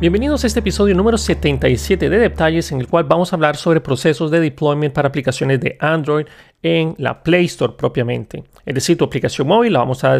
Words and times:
Bienvenidos 0.00 0.44
a 0.44 0.46
este 0.46 0.60
episodio 0.60 0.94
número 0.94 1.18
77 1.18 2.08
de 2.08 2.18
Detalles 2.18 2.72
en 2.72 2.80
el 2.80 2.88
cual 2.88 3.04
vamos 3.04 3.30
a 3.30 3.36
hablar 3.36 3.56
sobre 3.56 3.82
procesos 3.82 4.30
de 4.30 4.40
deployment 4.40 4.94
para 4.94 5.08
aplicaciones 5.08 5.60
de 5.60 5.76
Android 5.78 6.24
en 6.62 6.94
la 6.96 7.22
Play 7.22 7.44
Store 7.44 7.74
propiamente. 7.76 8.44
Es 8.64 8.74
decir, 8.74 8.96
tu 8.96 9.04
aplicación 9.04 9.46
móvil, 9.46 9.74
la 9.74 9.80
vamos 9.80 10.02
a, 10.02 10.18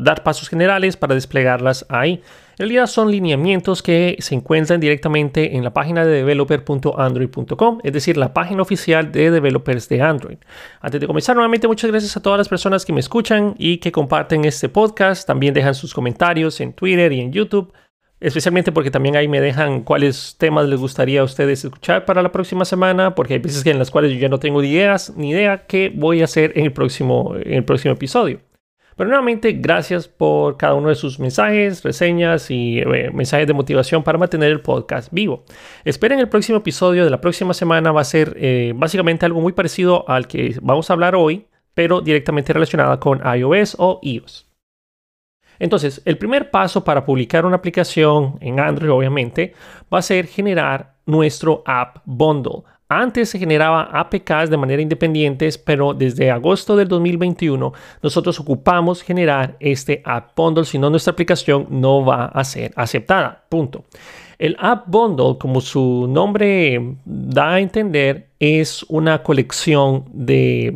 dar 0.00 0.24
pasos 0.24 0.48
generales 0.48 0.96
para 0.96 1.14
desplegarlas 1.14 1.86
ahí. 1.88 2.14
En 2.14 2.58
realidad 2.58 2.88
son 2.88 3.08
lineamientos 3.08 3.84
que 3.84 4.16
se 4.18 4.34
encuentran 4.34 4.80
directamente 4.80 5.56
en 5.56 5.62
la 5.62 5.72
página 5.72 6.04
de 6.04 6.10
developer.android.com, 6.10 7.78
es 7.84 7.92
decir, 7.92 8.16
la 8.16 8.34
página 8.34 8.62
oficial 8.62 9.12
de 9.12 9.30
developers 9.30 9.88
de 9.88 10.02
Android. 10.02 10.38
Antes 10.80 11.00
de 11.00 11.06
comenzar, 11.06 11.36
nuevamente 11.36 11.68
muchas 11.68 11.88
gracias 11.88 12.16
a 12.16 12.20
todas 12.20 12.36
las 12.36 12.48
personas 12.48 12.84
que 12.84 12.92
me 12.92 12.98
escuchan 12.98 13.54
y 13.58 13.78
que 13.78 13.92
comparten 13.92 14.44
este 14.44 14.68
podcast. 14.68 15.24
También 15.24 15.54
dejan 15.54 15.76
sus 15.76 15.94
comentarios 15.94 16.60
en 16.60 16.72
Twitter 16.72 17.12
y 17.12 17.20
en 17.20 17.30
YouTube 17.30 17.72
especialmente 18.20 18.72
porque 18.72 18.90
también 18.90 19.16
ahí 19.16 19.28
me 19.28 19.40
dejan 19.40 19.82
cuáles 19.82 20.36
temas 20.38 20.68
les 20.68 20.78
gustaría 20.78 21.22
a 21.22 21.24
ustedes 21.24 21.64
escuchar 21.64 22.04
para 22.04 22.22
la 22.22 22.32
próxima 22.32 22.64
semana, 22.64 23.14
porque 23.14 23.34
hay 23.34 23.40
veces 23.40 23.64
en 23.66 23.78
las 23.78 23.90
cuales 23.90 24.12
yo 24.12 24.18
ya 24.18 24.28
no 24.28 24.38
tengo 24.38 24.62
ideas 24.62 25.14
ni 25.16 25.30
idea 25.30 25.66
qué 25.66 25.92
voy 25.94 26.20
a 26.20 26.24
hacer 26.24 26.52
en 26.56 26.66
el 26.66 26.72
próximo, 26.72 27.34
en 27.36 27.54
el 27.54 27.64
próximo 27.64 27.94
episodio. 27.94 28.40
Pero 28.96 29.08
nuevamente, 29.08 29.52
gracias 29.52 30.08
por 30.08 30.58
cada 30.58 30.74
uno 30.74 30.90
de 30.90 30.94
sus 30.94 31.18
mensajes, 31.18 31.82
reseñas 31.82 32.50
y 32.50 32.80
eh, 32.80 33.10
mensajes 33.10 33.46
de 33.46 33.54
motivación 33.54 34.02
para 34.02 34.18
mantener 34.18 34.50
el 34.50 34.60
podcast 34.60 35.10
vivo. 35.10 35.44
Esperen 35.86 36.18
el 36.18 36.28
próximo 36.28 36.58
episodio 36.58 37.04
de 37.04 37.10
la 37.10 37.18
próxima 37.18 37.54
semana, 37.54 37.92
va 37.92 38.02
a 38.02 38.04
ser 38.04 38.36
eh, 38.36 38.74
básicamente 38.76 39.24
algo 39.24 39.40
muy 39.40 39.52
parecido 39.52 40.06
al 40.06 40.28
que 40.28 40.54
vamos 40.60 40.90
a 40.90 40.92
hablar 40.92 41.14
hoy, 41.14 41.46
pero 41.72 42.02
directamente 42.02 42.52
relacionado 42.52 43.00
con 43.00 43.22
iOS 43.24 43.76
o 43.78 44.00
iOS. 44.02 44.49
Entonces, 45.60 46.02
el 46.04 46.18
primer 46.18 46.50
paso 46.50 46.82
para 46.82 47.04
publicar 47.04 47.46
una 47.46 47.56
aplicación 47.56 48.38
en 48.40 48.58
Android, 48.58 48.90
obviamente, 48.90 49.54
va 49.92 49.98
a 49.98 50.02
ser 50.02 50.26
generar 50.26 50.94
nuestro 51.06 51.62
App 51.66 51.98
Bundle. 52.04 52.62
Antes 52.88 53.28
se 53.28 53.38
generaba 53.38 53.82
APKs 53.92 54.50
de 54.50 54.56
manera 54.56 54.82
independiente, 54.82 55.48
pero 55.64 55.94
desde 55.94 56.28
agosto 56.28 56.74
del 56.74 56.88
2021 56.88 57.72
nosotros 58.02 58.40
ocupamos 58.40 59.02
generar 59.02 59.56
este 59.60 60.02
App 60.04 60.32
Bundle, 60.34 60.64
si 60.64 60.76
no 60.76 60.90
nuestra 60.90 61.12
aplicación 61.12 61.68
no 61.70 62.04
va 62.04 62.24
a 62.24 62.42
ser 62.42 62.72
aceptada. 62.74 63.44
Punto. 63.48 63.84
El 64.40 64.56
App 64.58 64.84
Bundle, 64.86 65.36
como 65.38 65.60
su 65.60 66.06
nombre 66.08 66.96
da 67.04 67.52
a 67.52 67.60
entender, 67.60 68.30
es 68.38 68.86
una 68.88 69.22
colección 69.22 70.06
de, 70.14 70.74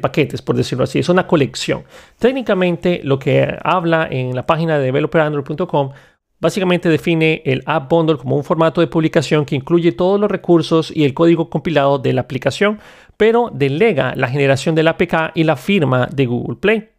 paquetes, 0.00 0.40
por 0.40 0.56
decirlo 0.56 0.84
así. 0.84 1.00
Es 1.00 1.10
una 1.10 1.26
colección. 1.26 1.84
Técnicamente, 2.18 3.02
lo 3.04 3.18
que 3.18 3.54
habla 3.62 4.08
en 4.10 4.34
la 4.34 4.46
página 4.46 4.78
de 4.78 4.86
developerandroid.com 4.86 5.90
Básicamente 6.38 6.90
define 6.90 7.42
el 7.46 7.62
App 7.66 7.90
Bundle 7.90 8.18
como 8.18 8.36
un 8.36 8.44
formato 8.44 8.82
de 8.82 8.86
publicación 8.86 9.46
que 9.46 9.56
incluye 9.56 9.92
todos 9.92 10.20
los 10.20 10.30
recursos 10.30 10.94
y 10.94 11.04
el 11.04 11.14
código 11.14 11.48
compilado 11.48 11.98
de 11.98 12.12
la 12.12 12.22
aplicación, 12.22 12.78
pero 13.16 13.50
delega 13.52 14.14
la 14.16 14.28
generación 14.28 14.74
del 14.74 14.88
APK 14.88 15.32
y 15.34 15.44
la 15.44 15.56
firma 15.56 16.06
de 16.12 16.26
Google 16.26 16.56
Play. 16.56 16.90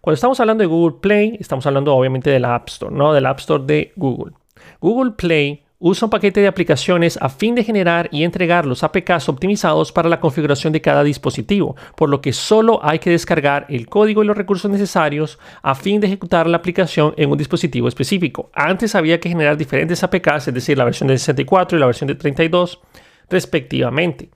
Cuando 0.00 0.14
estamos 0.14 0.38
hablando 0.38 0.62
de 0.62 0.66
Google 0.66 0.98
Play, 1.00 1.36
estamos 1.40 1.66
hablando 1.66 1.94
obviamente 1.94 2.30
de 2.30 2.38
la 2.38 2.54
App 2.54 2.68
Store, 2.68 2.94
¿no? 2.94 3.12
Del 3.12 3.26
App 3.26 3.40
Store 3.40 3.64
de 3.64 3.92
Google. 3.96 4.32
Google 4.80 5.12
Play 5.12 5.64
usa 5.86 6.06
un 6.06 6.10
paquete 6.10 6.40
de 6.40 6.46
aplicaciones 6.46 7.18
a 7.20 7.28
fin 7.28 7.54
de 7.54 7.62
generar 7.62 8.08
y 8.10 8.24
entregar 8.24 8.64
los 8.64 8.82
APKs 8.82 9.28
optimizados 9.28 9.92
para 9.92 10.08
la 10.08 10.18
configuración 10.18 10.72
de 10.72 10.80
cada 10.80 11.04
dispositivo, 11.04 11.76
por 11.94 12.08
lo 12.08 12.22
que 12.22 12.32
solo 12.32 12.80
hay 12.82 12.98
que 12.98 13.10
descargar 13.10 13.66
el 13.68 13.86
código 13.86 14.22
y 14.22 14.26
los 14.26 14.36
recursos 14.36 14.70
necesarios 14.70 15.38
a 15.62 15.74
fin 15.74 16.00
de 16.00 16.06
ejecutar 16.06 16.46
la 16.46 16.56
aplicación 16.56 17.12
en 17.18 17.30
un 17.30 17.36
dispositivo 17.36 17.86
específico. 17.86 18.50
Antes 18.54 18.94
había 18.94 19.20
que 19.20 19.28
generar 19.28 19.58
diferentes 19.58 20.02
APKs, 20.02 20.48
es 20.48 20.54
decir, 20.54 20.78
la 20.78 20.84
versión 20.84 21.08
de 21.08 21.18
64 21.18 21.76
y 21.76 21.80
la 21.80 21.86
versión 21.86 22.08
de 22.08 22.14
32, 22.14 22.80
respectivamente. 23.28 24.30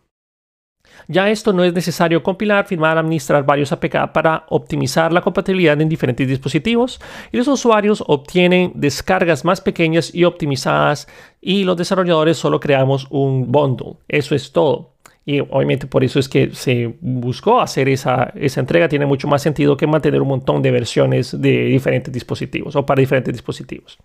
Ya 1.07 1.31
esto 1.31 1.53
no 1.53 1.65
es 1.65 1.73
necesario 1.73 2.23
compilar, 2.23 2.67
firmar, 2.67 2.99
administrar 2.99 3.45
varios 3.45 3.73
APK 3.73 4.13
para 4.13 4.45
optimizar 4.49 5.13
la 5.13 5.21
compatibilidad 5.21 5.81
en 5.81 5.89
diferentes 5.89 6.27
dispositivos 6.27 7.01
y 7.33 7.37
los 7.37 7.49
usuarios 7.49 8.03
obtienen 8.07 8.73
descargas 8.75 9.45
más 9.45 9.61
pequeñas 9.61 10.15
y 10.15 10.25
optimizadas 10.25 11.09
y 11.41 11.65
los 11.65 11.77
desarrolladores 11.77 12.37
solo 12.37 12.61
creamos 12.61 13.07
un 13.11 13.51
bundle. 13.51 13.95
Eso 14.09 14.35
es 14.35 14.53
todo. 14.53 14.95
Y 15.25 15.41
obviamente 15.41 15.87
por 15.87 16.03
eso 16.05 16.19
es 16.19 16.27
que 16.27 16.55
se 16.55 16.97
buscó 17.03 17.61
hacer 17.61 17.91
esa, 17.91 18.33
esa 18.35 18.61
entrega. 18.61 18.89
Tiene 18.89 19.05
mucho 19.05 19.29
más 19.29 19.43
sentido 19.43 19.77
que 19.77 19.87
mantener 19.87 20.23
un 20.23 20.29
montón 20.29 20.63
de 20.63 20.71
versiones 20.71 21.39
de 21.39 21.67
diferentes 21.67 22.11
dispositivos 22.13 22.75
o 22.77 22.87
para 22.87 23.01
diferentes 23.01 23.35
dispositivos. 23.35 23.99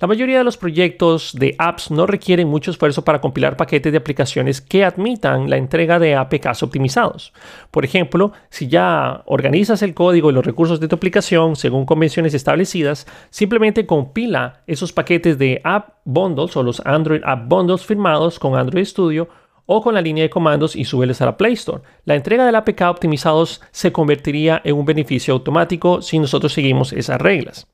La 0.00 0.06
mayoría 0.06 0.38
de 0.38 0.44
los 0.44 0.56
proyectos 0.56 1.34
de 1.34 1.56
apps 1.58 1.90
no 1.90 2.06
requieren 2.06 2.46
mucho 2.46 2.70
esfuerzo 2.70 3.02
para 3.02 3.20
compilar 3.20 3.56
paquetes 3.56 3.90
de 3.90 3.98
aplicaciones 3.98 4.60
que 4.60 4.84
admitan 4.84 5.50
la 5.50 5.56
entrega 5.56 5.98
de 5.98 6.14
APKs 6.14 6.62
optimizados. 6.62 7.32
Por 7.72 7.84
ejemplo, 7.84 8.30
si 8.48 8.68
ya 8.68 9.24
organizas 9.26 9.82
el 9.82 9.94
código 9.94 10.30
y 10.30 10.34
los 10.34 10.46
recursos 10.46 10.78
de 10.78 10.86
tu 10.86 10.94
aplicación 10.94 11.56
según 11.56 11.84
convenciones 11.84 12.32
establecidas, 12.32 13.08
simplemente 13.30 13.86
compila 13.86 14.62
esos 14.68 14.92
paquetes 14.92 15.36
de 15.36 15.60
App 15.64 15.94
Bundles 16.04 16.56
o 16.56 16.62
los 16.62 16.80
Android 16.86 17.22
App 17.24 17.48
Bundles 17.48 17.84
firmados 17.84 18.38
con 18.38 18.54
Android 18.54 18.84
Studio 18.84 19.28
o 19.66 19.82
con 19.82 19.94
la 19.94 20.00
línea 20.00 20.22
de 20.22 20.30
comandos 20.30 20.76
y 20.76 20.84
súbeles 20.84 21.20
a 21.22 21.26
la 21.26 21.36
Play 21.36 21.54
Store. 21.54 21.82
La 22.04 22.14
entrega 22.14 22.46
del 22.46 22.54
APK 22.54 22.82
optimizados 22.82 23.62
se 23.72 23.90
convertiría 23.90 24.62
en 24.62 24.76
un 24.76 24.84
beneficio 24.84 25.34
automático 25.34 26.02
si 26.02 26.20
nosotros 26.20 26.52
seguimos 26.52 26.92
esas 26.92 27.20
reglas. 27.20 27.66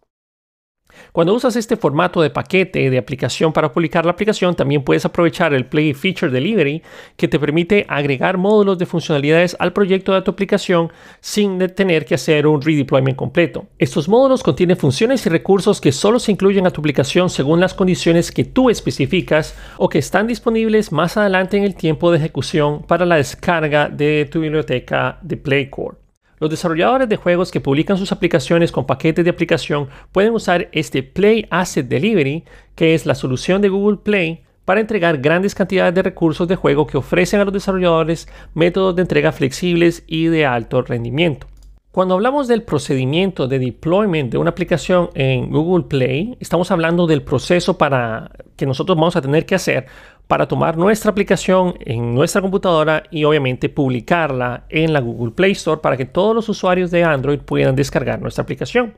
Cuando 1.13 1.35
usas 1.35 1.57
este 1.57 1.77
formato 1.77 2.21
de 2.23 2.31
paquete 2.31 2.91
de 2.91 2.99
aplicación 2.99 3.53
para 3.53 3.73
publicar 3.73 4.05
la 4.05 4.13
aplicación, 4.13 4.55
también 4.55 4.83
puedes 4.83 5.05
aprovechar 5.05 5.55
el 5.55 5.67
Play 5.67 5.95
Feature 5.95 6.33
Delivery 6.33 6.83
que 7.17 7.29
te 7.29 7.39
permite 7.39 7.87
agregar 7.89 8.39
módulos 8.39 8.79
de 8.79 8.87
funcionalidades 8.87 9.57
al 9.59 9.73
proyecto 9.73 10.13
de 10.13 10.23
tu 10.23 10.31
aplicación 10.31 10.91
sin 11.21 11.59
tener 11.75 12.05
que 12.05 12.15
hacer 12.15 12.47
un 12.47 12.61
redeployment 12.61 13.17
completo. 13.17 13.67
Estos 13.79 14.09
módulos 14.09 14.43
contienen 14.43 14.77
funciones 14.77 15.25
y 15.27 15.29
recursos 15.29 15.81
que 15.81 15.93
solo 15.93 16.19
se 16.19 16.33
incluyen 16.33 16.67
a 16.67 16.71
tu 16.71 16.81
aplicación 16.81 17.31
según 17.31 17.61
las 17.61 17.75
condiciones 17.75 18.33
que 18.33 18.45
tú 18.45 18.71
especificas 18.71 19.57
o 19.79 19.89
que 19.89 19.99
están 19.99 20.27
disponibles 20.27 20.93
más 20.93 21.17
adelante 21.17 21.57
en 21.57 21.65
el 21.65 21.75
tiempo 21.75 22.11
de 22.11 22.19
ejecución 22.19 22.83
para 22.83 23.07
la 23.07 23.17
descarga 23.17 23.89
de 23.89 24.29
tu 24.31 24.41
biblioteca 24.41 25.19
de 25.23 25.37
PlayCore. 25.37 26.04
Los 26.45 26.51
desarrolladores 26.51 27.09
de 27.09 27.17
juegos 27.17 27.51
que 27.51 27.63
publican 27.63 27.97
sus 27.97 28.13
aplicaciones 28.13 28.71
con 28.71 28.85
paquetes 28.85 29.25
de 29.25 29.31
aplicación 29.31 29.89
pueden 30.13 30.35
usar 30.35 30.69
este 30.73 31.03
Play 31.03 31.47
Asset 31.49 31.89
Delivery, 31.89 32.45
que 32.75 32.95
es 32.95 33.07
la 33.07 33.15
solución 33.15 33.63
de 33.63 33.71
Google 33.71 33.97
Play 33.97 34.43
para 34.67 34.83
entregar 34.83 35.23
grandes 35.23 35.55
cantidades 35.55 35.95
de 35.95 36.03
recursos 36.03 36.47
de 36.47 36.57
juego 36.57 36.87
que 36.87 36.99
ofrecen 36.99 37.41
a 37.41 37.47
los 37.47 37.55
desarrolladores 37.55 38.29
métodos 38.53 38.95
de 38.95 39.01
entrega 39.01 39.33
flexibles 39.33 40.05
y 40.07 40.27
de 40.27 40.45
alto 40.45 40.83
rendimiento. 40.83 41.47
Cuando 41.95 42.15
hablamos 42.15 42.47
del 42.47 42.63
procedimiento 42.63 43.49
de 43.49 43.61
deployment 43.61 44.31
de 44.31 44.37
una 44.37 44.51
aplicación 44.51 45.11
en 45.15 45.49
Google 45.51 45.85
Play, 45.85 46.37
estamos 46.41 46.71
hablando 46.71 47.07
del 47.07 47.23
proceso 47.23 47.79
para 47.79 48.33
que 48.57 48.67
nosotros 48.67 48.99
vamos 48.99 49.17
a 49.17 49.23
tener 49.23 49.47
que 49.47 49.55
hacer 49.55 49.87
para 50.27 50.49
tomar 50.49 50.77
nuestra 50.77 51.11
aplicación 51.11 51.75
en 51.81 52.15
nuestra 52.15 52.41
computadora 52.41 53.03
y 53.11 53.25
obviamente 53.25 53.69
publicarla 53.69 54.65
en 54.69 54.93
la 54.93 55.01
Google 55.01 55.33
Play 55.33 55.53
Store 55.53 55.81
para 55.81 55.97
que 55.97 56.07
todos 56.07 56.35
los 56.35 56.49
usuarios 56.49 56.91
de 56.91 57.05
Android 57.05 57.41
puedan 57.41 57.77
descargar 57.77 58.21
nuestra 58.21 58.43
aplicación. 58.43 58.95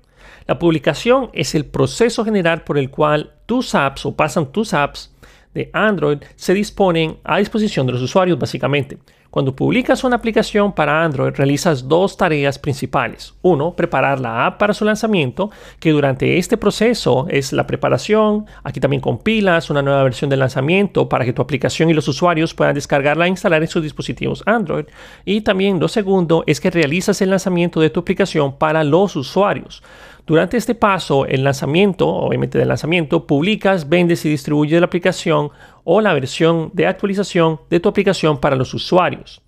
La 0.46 0.58
publicación 0.58 1.30
es 1.32 1.54
el 1.54 1.64
proceso 1.64 2.24
general 2.24 2.62
por 2.62 2.78
el 2.78 2.90
cual 2.90 3.32
tus 3.46 3.74
apps 3.74 4.06
o 4.06 4.14
pasan 4.14 4.52
tus 4.52 4.74
apps 4.74 5.12
de 5.54 5.70
Android 5.72 6.18
se 6.36 6.54
disponen 6.54 7.18
a 7.24 7.38
disposición 7.38 7.86
de 7.86 7.94
los 7.94 8.02
usuarios 8.02 8.38
básicamente. 8.38 8.98
Cuando 9.30 9.54
publicas 9.54 10.04
una 10.04 10.16
aplicación 10.16 10.72
para 10.72 11.04
Android, 11.04 11.34
realizas 11.34 11.88
dos 11.88 12.16
tareas 12.16 12.58
principales. 12.58 13.34
Uno, 13.42 13.74
preparar 13.74 14.20
la 14.20 14.46
app 14.46 14.58
para 14.58 14.74
su 14.74 14.84
lanzamiento, 14.84 15.50
que 15.80 15.90
durante 15.90 16.38
este 16.38 16.56
proceso 16.56 17.26
es 17.28 17.52
la 17.52 17.66
preparación. 17.66 18.46
Aquí 18.62 18.80
también 18.80 19.00
compilas 19.00 19.70
una 19.70 19.82
nueva 19.82 20.02
versión 20.04 20.30
del 20.30 20.40
lanzamiento 20.40 21.08
para 21.08 21.24
que 21.24 21.32
tu 21.32 21.42
aplicación 21.42 21.90
y 21.90 21.94
los 21.94 22.08
usuarios 22.08 22.54
puedan 22.54 22.74
descargarla 22.74 23.26
e 23.26 23.30
instalar 23.30 23.62
en 23.62 23.68
sus 23.68 23.82
dispositivos 23.82 24.42
Android. 24.46 24.86
Y 25.24 25.42
también 25.42 25.80
lo 25.80 25.88
segundo 25.88 26.44
es 26.46 26.60
que 26.60 26.70
realizas 26.70 27.20
el 27.20 27.30
lanzamiento 27.30 27.80
de 27.80 27.90
tu 27.90 28.00
aplicación 28.00 28.56
para 28.56 28.84
los 28.84 29.16
usuarios. 29.16 29.82
Durante 30.26 30.56
este 30.56 30.74
paso, 30.74 31.24
el 31.24 31.44
lanzamiento, 31.44 32.08
obviamente 32.08 32.58
del 32.58 32.66
lanzamiento, 32.66 33.28
publicas, 33.28 33.88
vendes 33.88 34.24
y 34.24 34.28
distribuyes 34.28 34.80
la 34.80 34.86
aplicación 34.86 35.50
o 35.84 36.00
la 36.00 36.14
versión 36.14 36.70
de 36.72 36.88
actualización 36.88 37.60
de 37.70 37.78
tu 37.78 37.88
aplicación 37.88 38.40
para 38.40 38.56
los 38.56 38.74
usuarios. 38.74 39.40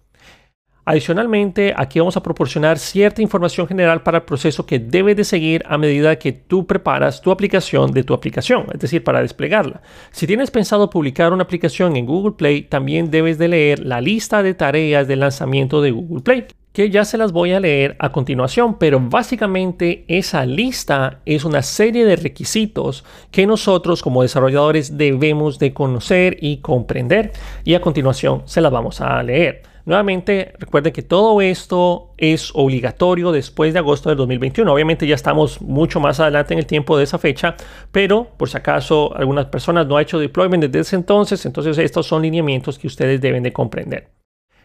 Adicionalmente, 0.85 1.75
aquí 1.77 1.99
vamos 1.99 2.17
a 2.17 2.23
proporcionar 2.23 2.79
cierta 2.79 3.21
información 3.21 3.67
general 3.67 4.05
para 4.05 4.19
el 4.19 4.25
proceso 4.25 4.67
que 4.67 4.79
debes 4.79 5.17
de 5.17 5.25
seguir 5.25 5.65
a 5.67 5.79
medida 5.79 6.17
que 6.17 6.31
tú 6.31 6.65
preparas 6.65 7.21
tu 7.21 7.33
aplicación 7.33 7.91
de 7.91 8.05
tu 8.05 8.15
aplicación, 8.15 8.67
es 8.73 8.79
decir, 8.79 9.03
para 9.03 9.21
desplegarla. 9.21 9.83
Si 10.13 10.29
tienes 10.29 10.53
pensado 10.53 10.89
publicar 10.89 11.33
una 11.33 11.43
aplicación 11.43 11.97
en 11.97 12.07
Google 12.07 12.37
Play, 12.39 12.63
también 12.63 13.11
debes 13.11 13.37
de 13.37 13.49
leer 13.49 13.81
la 13.81 14.01
lista 14.01 14.45
de 14.45 14.55
tareas 14.55 15.09
de 15.09 15.17
lanzamiento 15.17 15.83
de 15.83 15.91
Google 15.91 16.23
Play 16.23 16.47
que 16.79 16.91
ya 16.91 17.05
se 17.05 17.19
las 17.19 17.33
voy 17.33 17.55
a 17.55 17.59
leer 17.59 17.97
a 17.99 18.13
continuación, 18.13 18.79
pero 18.79 19.01
básicamente 19.01 20.05
esa 20.07 20.47
lista 20.47 21.19
es 21.27 21.45
una 21.45 21.61
serie 21.61 22.05
de 22.05 22.15
requisitos 22.15 23.05
que 23.33 23.49
nosotros 23.49 24.01
como 24.01 24.23
desarrolladores 24.23 24.97
debemos 24.97 25.59
de 25.59 25.75
conocer 25.75 26.37
y 26.41 26.59
comprender 26.59 27.33
y 27.65 27.75
a 27.75 27.81
continuación 27.81 28.43
se 28.45 28.61
las 28.61 28.71
vamos 28.71 29.01
a 29.01 29.21
leer. 29.25 29.63
Nuevamente, 29.87 30.53
recuerden 30.61 30.93
que 30.93 31.03
todo 31.03 31.41
esto 31.41 32.13
es 32.17 32.53
obligatorio 32.55 33.33
después 33.33 33.73
de 33.73 33.81
agosto 33.81 34.11
del 34.11 34.19
2021. 34.19 34.73
Obviamente 34.73 35.05
ya 35.05 35.17
estamos 35.17 35.61
mucho 35.61 35.99
más 35.99 36.21
adelante 36.21 36.55
en 36.55 36.61
el 36.61 36.67
tiempo 36.67 36.97
de 36.97 37.03
esa 37.03 37.19
fecha, 37.19 37.57
pero 37.91 38.29
por 38.37 38.51
si 38.51 38.57
acaso 38.57 39.13
algunas 39.17 39.47
personas 39.47 39.89
no 39.89 39.97
han 39.97 40.03
hecho 40.05 40.21
deployment 40.21 40.63
desde 40.63 40.79
ese 40.79 40.95
entonces, 40.95 41.45
entonces 41.45 41.77
estos 41.79 42.07
son 42.07 42.23
lineamientos 42.23 42.79
que 42.79 42.87
ustedes 42.87 43.21
deben 43.21 43.43
de 43.43 43.53
comprender. 43.53 44.18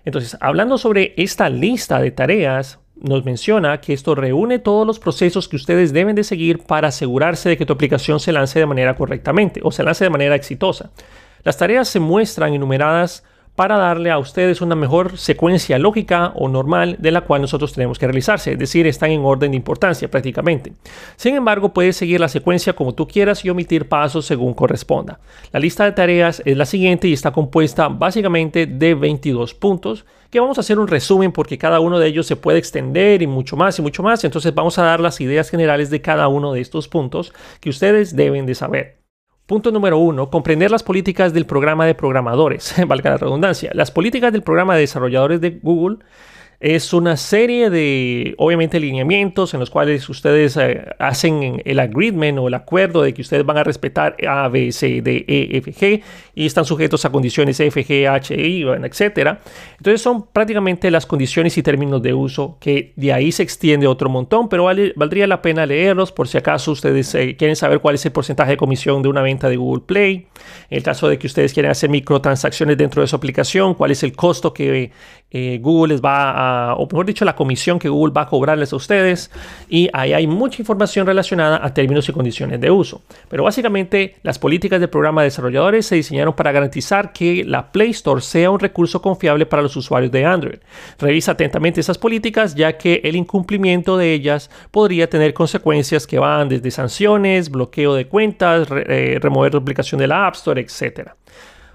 Entonces, 0.05 0.37
hablando 0.41 0.77
sobre 0.77 1.13
esta 1.17 1.49
lista 1.49 1.99
de 1.99 2.11
tareas, 2.11 2.79
nos 2.95 3.25
menciona 3.25 3.81
que 3.81 3.93
esto 3.93 4.15
reúne 4.15 4.59
todos 4.59 4.85
los 4.85 4.99
procesos 4.99 5.47
que 5.47 5.55
ustedes 5.55 5.93
deben 5.93 6.15
de 6.15 6.23
seguir 6.23 6.59
para 6.59 6.89
asegurarse 6.89 7.49
de 7.49 7.57
que 7.57 7.65
tu 7.65 7.73
aplicación 7.73 8.19
se 8.19 8.31
lance 8.31 8.59
de 8.59 8.65
manera 8.65 8.95
correctamente 8.95 9.61
o 9.63 9.71
se 9.71 9.83
lance 9.83 10.03
de 10.03 10.09
manera 10.09 10.35
exitosa. 10.35 10.91
Las 11.43 11.57
tareas 11.57 11.87
se 11.87 11.99
muestran 11.99 12.53
enumeradas 12.53 13.23
para 13.55 13.77
darle 13.77 14.09
a 14.09 14.17
ustedes 14.17 14.61
una 14.61 14.75
mejor 14.75 15.17
secuencia 15.17 15.77
lógica 15.77 16.33
o 16.35 16.49
normal 16.49 16.95
de 16.99 17.11
la 17.11 17.21
cual 17.21 17.41
nosotros 17.41 17.73
tenemos 17.73 17.99
que 17.99 18.07
realizarse, 18.07 18.53
es 18.53 18.59
decir, 18.59 18.87
están 18.87 19.11
en 19.11 19.23
orden 19.23 19.51
de 19.51 19.57
importancia 19.57 20.09
prácticamente. 20.09 20.73
Sin 21.15 21.35
embargo, 21.35 21.73
puedes 21.73 21.95
seguir 21.95 22.19
la 22.19 22.29
secuencia 22.29 22.73
como 22.73 22.93
tú 22.93 23.07
quieras 23.07 23.45
y 23.45 23.49
omitir 23.49 23.87
pasos 23.87 24.25
según 24.25 24.53
corresponda. 24.53 25.19
La 25.51 25.59
lista 25.59 25.85
de 25.85 25.91
tareas 25.91 26.41
es 26.45 26.57
la 26.57 26.65
siguiente 26.65 27.07
y 27.07 27.13
está 27.13 27.31
compuesta 27.31 27.87
básicamente 27.89 28.65
de 28.65 28.95
22 28.95 29.53
puntos 29.53 30.05
que 30.31 30.39
vamos 30.39 30.57
a 30.57 30.61
hacer 30.61 30.79
un 30.79 30.87
resumen 30.87 31.31
porque 31.31 31.59
cada 31.59 31.79
uno 31.79 31.99
de 31.99 32.07
ellos 32.07 32.25
se 32.25 32.35
puede 32.35 32.57
extender 32.57 33.21
y 33.21 33.27
mucho 33.27 33.55
más 33.55 33.77
y 33.77 33.83
mucho 33.83 34.01
más. 34.01 34.23
Entonces 34.23 34.53
vamos 34.55 34.79
a 34.79 34.83
dar 34.83 34.99
las 34.99 35.21
ideas 35.21 35.51
generales 35.51 35.91
de 35.91 36.01
cada 36.01 36.27
uno 36.27 36.53
de 36.53 36.61
estos 36.61 36.87
puntos 36.87 37.33
que 37.59 37.69
ustedes 37.69 38.15
deben 38.15 38.47
de 38.47 38.55
saber. 38.55 39.02
Punto 39.53 39.71
número 39.71 39.99
uno, 39.99 40.31
comprender 40.31 40.71
las 40.71 40.81
políticas 40.81 41.31
del 41.31 41.45
programa 41.45 41.85
de 41.85 41.93
programadores, 41.93 42.73
valga 42.87 43.11
la 43.11 43.17
redundancia. 43.17 43.69
Las 43.75 43.91
políticas 43.91 44.33
del 44.33 44.41
programa 44.41 44.73
de 44.73 44.81
desarrolladores 44.81 45.41
de 45.41 45.59
Google 45.61 45.97
es 46.63 46.93
una 46.93 47.17
serie 47.17 47.69
de, 47.69 48.35
obviamente, 48.37 48.79
lineamientos 48.79 49.53
en 49.53 49.59
los 49.59 49.69
cuales 49.69 50.07
ustedes 50.07 50.55
eh, 50.55 50.85
hacen 50.97 51.61
el 51.65 51.77
agreement 51.77 52.39
o 52.39 52.47
el 52.47 52.53
acuerdo 52.53 53.01
de 53.01 53.13
que 53.13 53.21
ustedes 53.21 53.45
van 53.45 53.57
a 53.57 53.65
respetar 53.65 54.15
A, 54.25 54.47
B, 54.47 54.71
C, 54.71 55.01
D, 55.01 55.25
E, 55.27 55.57
F, 55.57 55.73
G 55.73 56.01
y 56.33 56.45
están 56.45 56.63
sujetos 56.63 57.03
a 57.03 57.11
condiciones 57.11 57.59
F, 57.59 57.85
G, 57.85 58.07
H, 58.07 58.33
I, 58.33 58.63
etc. 58.63 59.39
Entonces 59.77 60.01
son 60.01 60.27
prácticamente 60.27 60.89
las 60.89 61.05
condiciones 61.05 61.57
y 61.57 61.63
términos 61.63 62.01
de 62.01 62.13
uso 62.13 62.57
que 62.61 62.93
de 62.95 63.11
ahí 63.11 63.33
se 63.33 63.43
extiende 63.43 63.85
otro 63.85 64.09
montón, 64.09 64.47
pero 64.47 64.63
valdría 64.63 65.27
la 65.27 65.41
pena 65.41 65.65
leerlos 65.65 66.13
por 66.13 66.29
si 66.29 66.37
acaso 66.37 66.71
ustedes 66.71 67.13
eh, 67.15 67.35
quieren 67.35 67.57
saber 67.57 67.79
cuál 67.79 67.95
es 67.95 68.05
el 68.05 68.13
porcentaje 68.13 68.51
de 68.51 68.57
comisión 68.57 69.01
de 69.01 69.09
una 69.09 69.21
venta 69.21 69.49
de 69.49 69.57
Google 69.57 69.83
Play. 69.85 70.27
En 70.69 70.77
el 70.77 70.83
caso 70.83 71.09
de 71.09 71.19
que 71.19 71.27
ustedes 71.27 71.53
quieran 71.53 71.73
hacer 71.73 71.89
microtransacciones 71.89 72.77
dentro 72.77 73.01
de 73.01 73.07
su 73.09 73.17
aplicación, 73.17 73.73
cuál 73.73 73.91
es 73.91 74.01
el 74.03 74.15
costo 74.15 74.53
que 74.53 74.91
eh, 75.35 75.59
Google 75.61 75.95
les 75.95 76.01
va 76.01 76.29
a, 76.29 76.52
o 76.77 76.85
mejor 76.85 77.05
dicho, 77.05 77.25
la 77.25 77.35
comisión 77.35 77.79
que 77.79 77.89
Google 77.89 78.13
va 78.13 78.23
a 78.23 78.27
cobrarles 78.27 78.73
a 78.73 78.75
ustedes. 78.75 79.31
Y 79.69 79.89
ahí 79.93 80.13
hay 80.13 80.27
mucha 80.27 80.61
información 80.61 81.07
relacionada 81.07 81.59
a 81.63 81.73
términos 81.73 82.07
y 82.09 82.13
condiciones 82.13 82.59
de 82.59 82.71
uso. 82.71 83.01
Pero 83.29 83.43
básicamente 83.43 84.15
las 84.23 84.39
políticas 84.39 84.79
del 84.79 84.89
programa 84.89 85.21
de 85.21 85.27
desarrolladores 85.27 85.85
se 85.85 85.95
diseñaron 85.95 86.33
para 86.35 86.51
garantizar 86.51 87.13
que 87.13 87.43
la 87.43 87.71
Play 87.71 87.91
Store 87.91 88.21
sea 88.21 88.51
un 88.51 88.59
recurso 88.59 89.01
confiable 89.01 89.45
para 89.45 89.61
los 89.61 89.75
usuarios 89.75 90.11
de 90.11 90.25
Android. 90.25 90.59
Revisa 90.99 91.33
atentamente 91.33 91.79
esas 91.79 91.97
políticas 91.97 92.55
ya 92.55 92.77
que 92.77 93.01
el 93.03 93.15
incumplimiento 93.15 93.97
de 93.97 94.13
ellas 94.13 94.49
podría 94.71 95.09
tener 95.09 95.33
consecuencias 95.33 96.07
que 96.07 96.19
van 96.19 96.49
desde 96.49 96.71
sanciones, 96.71 97.49
bloqueo 97.49 97.93
de 97.95 98.07
cuentas, 98.07 98.67
eh, 98.71 99.19
remover 99.21 99.53
la 99.53 99.59
aplicación 99.59 99.99
de 99.99 100.07
la 100.07 100.27
App 100.27 100.35
Store, 100.35 100.61
etcétera. 100.61 101.15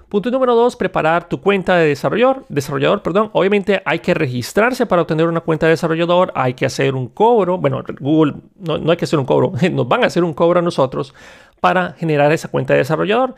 Punto 0.09 0.31
número 0.31 0.55
dos, 0.55 0.75
preparar 0.75 1.29
tu 1.29 1.39
cuenta 1.39 1.75
de 1.75 1.89
desarrollador. 1.89 2.43
Desarrollador, 2.49 3.03
perdón. 3.03 3.29
Obviamente 3.33 3.81
hay 3.85 3.99
que 3.99 4.15
registrarse 4.15 4.87
para 4.87 5.03
obtener 5.03 5.27
una 5.27 5.41
cuenta 5.41 5.67
de 5.67 5.71
desarrollador. 5.71 6.31
Hay 6.33 6.55
que 6.55 6.65
hacer 6.65 6.95
un 6.95 7.09
cobro. 7.09 7.59
Bueno, 7.59 7.83
Google 7.99 8.33
no, 8.57 8.79
no 8.79 8.89
hay 8.89 8.97
que 8.97 9.05
hacer 9.05 9.19
un 9.19 9.25
cobro. 9.25 9.53
Nos 9.71 9.87
van 9.87 10.03
a 10.03 10.07
hacer 10.07 10.23
un 10.23 10.33
cobro 10.33 10.59
a 10.59 10.63
nosotros 10.63 11.13
para 11.59 11.93
generar 11.93 12.31
esa 12.31 12.47
cuenta 12.47 12.73
de 12.73 12.79
desarrollador. 12.79 13.35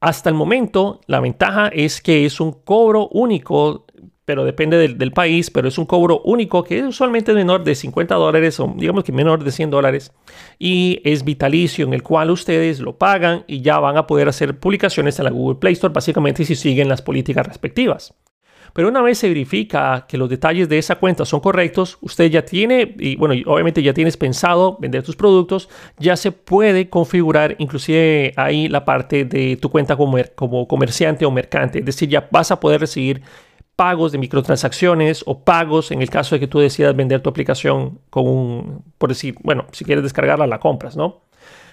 Hasta 0.00 0.30
el 0.30 0.34
momento, 0.34 1.00
la 1.06 1.20
ventaja 1.20 1.68
es 1.68 2.00
que 2.00 2.24
es 2.24 2.40
un 2.40 2.52
cobro 2.52 3.08
único 3.08 3.83
pero 4.24 4.44
depende 4.44 4.88
del, 4.88 5.12
país, 5.12 5.50
pero 5.50 5.68
es 5.68 5.78
un 5.78 5.86
cobro 5.86 6.20
único 6.24 6.64
que 6.64 6.78
es 6.78 6.84
usualmente 6.84 7.34
menor 7.34 7.62
de 7.62 7.74
50 7.74 8.14
dólares 8.14 8.58
o 8.58 8.72
digamos 8.76 9.04
que 9.04 9.12
menor 9.12 9.44
de 9.44 9.50
100 9.50 9.70
dólares 9.70 10.12
y 10.58 11.00
es 11.04 11.24
vitalicio 11.24 11.86
en 11.86 11.94
el 11.94 12.02
cual 12.02 12.30
ustedes 12.30 12.80
lo 12.80 12.96
pagan 12.96 13.44
y 13.46 13.60
ya 13.60 13.78
van 13.78 13.96
a 13.96 14.06
poder 14.06 14.28
hacer 14.28 14.58
publicaciones 14.58 15.18
en 15.18 15.26
la 15.26 15.30
Google 15.30 15.58
Play 15.58 15.74
Store 15.74 15.92
básicamente 15.92 16.44
si 16.44 16.54
siguen 16.54 16.88
las 16.88 17.02
políticas 17.02 17.46
respectivas. 17.46 18.14
Pero 18.74 18.88
una 18.88 19.02
vez 19.02 19.18
se 19.18 19.28
verifica 19.28 20.04
que 20.08 20.18
los 20.18 20.28
detalles 20.28 20.68
de 20.68 20.78
esa 20.78 20.96
cuenta 20.96 21.24
son 21.24 21.38
correctos, 21.38 21.96
usted 22.00 22.28
ya 22.28 22.44
tiene, 22.44 22.96
y 22.98 23.14
bueno, 23.14 23.40
obviamente 23.46 23.80
ya 23.80 23.94
tienes 23.94 24.16
pensado 24.16 24.76
vender 24.80 25.04
tus 25.04 25.14
productos, 25.14 25.68
ya 25.96 26.16
se 26.16 26.32
puede 26.32 26.90
configurar 26.90 27.54
inclusive 27.60 28.32
ahí 28.36 28.68
la 28.68 28.84
parte 28.84 29.26
de 29.26 29.56
tu 29.56 29.70
cuenta 29.70 29.96
como, 29.96 30.18
como 30.34 30.66
comerciante 30.66 31.24
o 31.24 31.30
mercante. 31.30 31.78
Es 31.78 31.84
decir, 31.84 32.08
ya 32.08 32.28
vas 32.32 32.50
a 32.50 32.58
poder 32.58 32.80
recibir 32.80 33.22
pagos 33.76 34.12
de 34.12 34.18
microtransacciones 34.18 35.22
o 35.26 35.40
pagos 35.44 35.90
en 35.90 36.02
el 36.02 36.10
caso 36.10 36.34
de 36.34 36.40
que 36.40 36.46
tú 36.46 36.60
decidas 36.60 36.94
vender 36.94 37.20
tu 37.20 37.30
aplicación 37.30 37.98
con 38.10 38.28
un, 38.28 38.82
por 38.98 39.08
decir, 39.10 39.36
bueno, 39.42 39.66
si 39.72 39.84
quieres 39.84 40.04
descargarla, 40.04 40.46
la 40.46 40.60
compras, 40.60 40.96
¿no? 40.96 41.24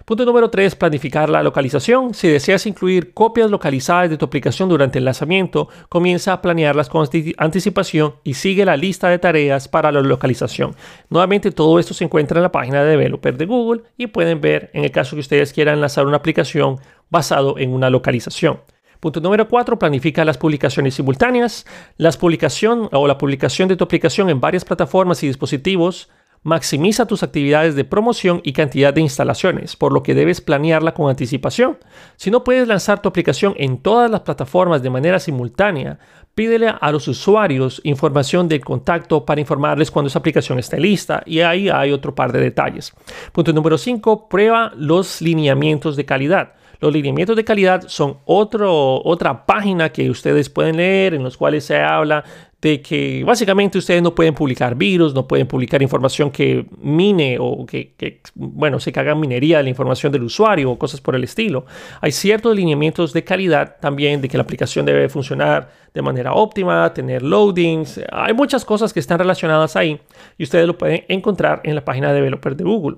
Punto 0.06 0.26
número 0.26 0.50
3, 0.50 0.76
planificar 0.76 1.30
la 1.30 1.44
localización. 1.44 2.14
Si 2.14 2.28
deseas 2.28 2.66
incluir 2.66 3.14
copias 3.14 3.52
localizadas 3.52 4.10
de 4.10 4.18
tu 4.18 4.26
aplicación 4.26 4.68
durante 4.68 4.98
el 4.98 5.06
lanzamiento, 5.06 5.70
comienza 5.90 6.34
a 6.34 6.42
planearlas 6.42 6.90
con 6.90 7.08
anticipación 7.38 8.16
y 8.24 8.34
sigue 8.34 8.66
la 8.66 8.78
lista 8.78 9.10
de 9.10 9.20
tareas 9.20 9.68
para 9.68 9.92
la 9.92 10.02
localización. 10.02 10.76
Nuevamente, 11.10 11.52
todo 11.52 11.78
esto 11.78 11.94
se 11.94 12.04
encuentra 12.04 12.40
en 12.40 12.44
la 12.44 12.52
página 12.52 12.84
de 12.84 12.92
developer 12.92 13.38
de 13.38 13.46
Google 13.46 13.84
y 13.96 14.08
pueden 14.08 14.42
ver 14.42 14.72
en 14.74 14.84
el 14.84 14.92
caso 14.92 15.16
que 15.16 15.22
ustedes 15.22 15.54
quieran 15.54 15.80
lanzar 15.80 16.08
una 16.08 16.18
aplicación 16.18 16.80
basado 17.12 17.60
en 17.60 17.72
una 17.72 17.92
localización. 17.92 18.60
Punto 19.02 19.20
número 19.20 19.48
4, 19.48 19.80
planifica 19.80 20.24
las 20.24 20.38
publicaciones 20.38 20.94
simultáneas. 20.94 21.66
Las 21.98 22.18
publicación 22.18 22.88
o 22.92 23.08
la 23.08 23.18
publicación 23.18 23.68
de 23.68 23.76
tu 23.76 23.84
aplicación 23.84 24.30
en 24.30 24.40
varias 24.40 24.64
plataformas 24.64 25.24
y 25.24 25.28
dispositivos 25.28 26.08
maximiza 26.44 27.08
tus 27.08 27.24
actividades 27.24 27.74
de 27.74 27.84
promoción 27.84 28.42
y 28.44 28.54
cantidad 28.54 28.94
de 28.94 29.02
instalaciones, 29.02 29.76
por 29.76 29.92
lo 29.92 30.04
que 30.04 30.14
debes 30.14 30.40
planearla 30.40 30.94
con 30.94 31.10
anticipación. 31.10 31.80
Si 32.16 32.30
no 32.30 32.44
puedes 32.44 32.68
lanzar 32.68 33.02
tu 33.02 33.10
aplicación 33.10 33.56
en 33.58 33.80
todas 33.80 34.10
las 34.10 34.22
plataformas 34.22 34.84
de 34.84 34.92
manera 34.92 35.20
simultánea, 35.20 35.98
pídele 36.36 36.68
a 36.80 36.92
los 36.92 37.08
usuarios 37.08 37.82
información 37.84 38.48
de 38.48 38.60
contacto 38.60 39.26
para 39.26 39.42
informarles 39.42 39.90
cuando 39.90 40.10
esa 40.10 40.20
aplicación 40.20 40.60
esté 40.60 40.80
lista 40.80 41.24
y 41.26 41.40
ahí 41.40 41.70
hay 41.70 41.92
otro 41.92 42.14
par 42.14 42.32
de 42.32 42.40
detalles. 42.40 42.94
Punto 43.32 43.52
número 43.52 43.80
5, 43.80 44.30
prueba 44.30 44.72
los 44.76 45.22
lineamientos 45.22 45.96
de 45.96 46.06
calidad. 46.06 46.54
Los 46.82 46.92
lineamientos 46.92 47.36
de 47.36 47.46
calidad 47.46 47.84
son 47.88 48.18
otro, 48.26 49.04
otra 49.06 49.46
página 49.46 49.92
que 49.92 50.10
ustedes 50.10 50.50
pueden 50.50 50.78
leer 50.78 51.14
en 51.14 51.24
los 51.24 51.38
cuales 51.38 51.64
se 51.64 51.80
habla 51.80 52.24
de 52.60 52.82
que 52.82 53.24
básicamente 53.24 53.78
ustedes 53.78 54.02
no 54.02 54.16
pueden 54.16 54.34
publicar 54.34 54.76
virus, 54.76 55.14
no 55.14 55.28
pueden 55.28 55.48
publicar 55.48 55.82
información 55.84 56.32
que 56.32 56.66
mine 56.80 57.38
o 57.40 57.66
que, 57.68 58.22
bueno, 58.34 58.80
se 58.80 58.92
haga 58.96 59.14
minería 59.14 59.58
de 59.58 59.64
la 59.64 59.70
información 59.70 60.12
del 60.12 60.24
usuario 60.24 60.72
o 60.72 60.80
cosas 60.80 61.02
por 61.02 61.16
el 61.16 61.24
estilo. 61.24 61.66
Hay 62.02 62.12
ciertos 62.12 62.56
lineamientos 62.56 63.14
de 63.14 63.24
calidad 63.24 63.78
también 63.80 64.20
de 64.20 64.28
que 64.28 64.38
la 64.38 64.44
aplicación 64.44 64.86
debe 64.86 65.08
funcionar 65.08 65.72
de 65.94 66.02
manera 66.02 66.34
óptima, 66.34 66.94
tener 66.94 67.22
loadings. 67.22 68.00
Hay 68.12 68.34
muchas 68.34 68.66
cosas 68.66 68.92
que 68.92 69.00
están 69.00 69.20
relacionadas 69.20 69.76
ahí 69.76 70.00
y 70.38 70.44
ustedes 70.44 70.66
lo 70.66 70.78
pueden 70.78 71.04
encontrar 71.10 71.62
en 71.64 71.76
la 71.76 71.86
página 71.86 72.10
de 72.10 72.16
developer 72.16 72.56
de 72.56 72.64
Google. 72.64 72.98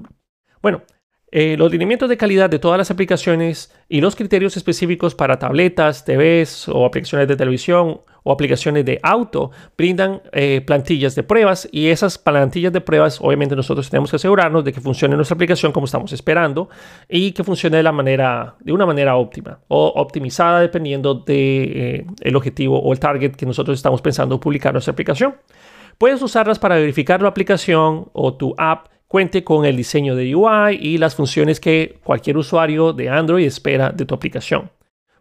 Bueno, 0.62 0.84
eh, 1.36 1.58
los 1.58 1.72
lineamientos 1.72 2.10
de 2.10 2.16
calidad 2.16 2.48
de 2.48 2.60
todas 2.60 2.78
las 2.78 2.92
aplicaciones 2.92 3.74
y 3.90 4.02
los 4.02 4.16
criterios 4.16 4.56
específicos 4.56 5.16
para 5.16 5.40
tabletas, 5.40 6.06
TVs 6.06 6.70
o 6.70 6.86
aplicaciones 6.86 7.28
de 7.28 7.36
televisión 7.36 8.02
o 8.22 8.32
aplicaciones 8.32 8.86
de 8.86 9.00
auto 9.02 9.50
brindan 9.76 10.22
eh, 10.32 10.62
plantillas 10.62 11.16
de 11.16 11.24
pruebas 11.24 11.68
y 11.72 11.88
esas 11.88 12.20
plantillas 12.20 12.72
de 12.72 12.82
pruebas 12.82 13.20
obviamente 13.20 13.56
nosotros 13.56 13.90
tenemos 13.90 14.12
que 14.12 14.18
asegurarnos 14.18 14.64
de 14.64 14.74
que 14.74 14.80
funcione 14.80 15.16
nuestra 15.16 15.34
aplicación 15.34 15.72
como 15.72 15.88
estamos 15.88 16.14
esperando 16.14 16.70
y 17.10 17.32
que 17.32 17.44
funcione 17.44 17.78
de, 17.78 17.84
la 17.84 17.92
manera, 17.92 18.54
de 18.60 18.72
una 18.72 18.86
manera 18.86 19.16
óptima 19.16 19.58
o 19.70 19.88
optimizada 19.96 20.60
dependiendo 20.60 21.16
del 21.16 21.26
de, 21.26 22.06
eh, 22.22 22.36
objetivo 22.36 22.80
o 22.80 22.94
el 22.94 23.00
target 23.00 23.32
que 23.32 23.48
nosotros 23.48 23.80
estamos 23.80 24.04
pensando 24.04 24.40
publicar 24.40 24.72
nuestra 24.72 24.92
aplicación. 24.92 25.34
Puedes 25.98 26.22
usarlas 26.22 26.60
para 26.60 26.76
verificar 26.76 27.24
la 27.24 27.30
aplicación 27.30 28.10
o 28.14 28.36
tu 28.36 28.54
app 28.60 28.93
cuente 29.14 29.44
con 29.44 29.64
el 29.64 29.78
diseño 29.78 30.16
de 30.16 30.36
UI 30.36 30.80
y 30.82 30.98
las 30.98 31.14
funciones 31.14 31.60
que 31.60 32.00
cualquier 32.04 32.36
usuario 32.36 32.94
de 32.94 33.10
Android 33.10 33.46
espera 33.46 33.92
de 33.92 34.08
tu 34.08 34.16
aplicación. 34.16 34.72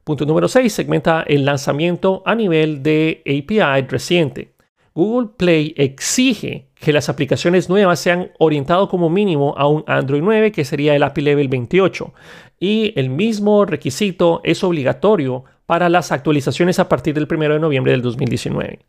Punto 0.02 0.24
número 0.24 0.48
6. 0.48 0.72
Segmenta 0.72 1.22
el 1.28 1.44
lanzamiento 1.44 2.22
a 2.24 2.34
nivel 2.34 2.82
de 2.82 3.20
API 3.26 3.86
reciente. 3.86 4.54
Google 4.94 5.32
Play 5.36 5.74
exige 5.76 6.70
que 6.74 6.94
las 6.94 7.10
aplicaciones 7.10 7.68
nuevas 7.68 8.00
sean 8.00 8.30
orientadas 8.38 8.88
como 8.88 9.10
mínimo 9.10 9.54
a 9.58 9.66
un 9.66 9.84
Android 9.86 10.22
9, 10.22 10.52
que 10.52 10.64
sería 10.64 10.96
el 10.96 11.02
API 11.02 11.20
Level 11.20 11.48
28. 11.48 12.14
Y 12.58 12.98
el 12.98 13.10
mismo 13.10 13.66
requisito 13.66 14.40
es 14.42 14.64
obligatorio 14.64 15.44
para 15.66 15.90
las 15.90 16.12
actualizaciones 16.12 16.78
a 16.78 16.88
partir 16.88 17.12
del 17.12 17.28
1 17.30 17.52
de 17.52 17.60
noviembre 17.60 17.92
del 17.92 18.00
2019. 18.00 18.86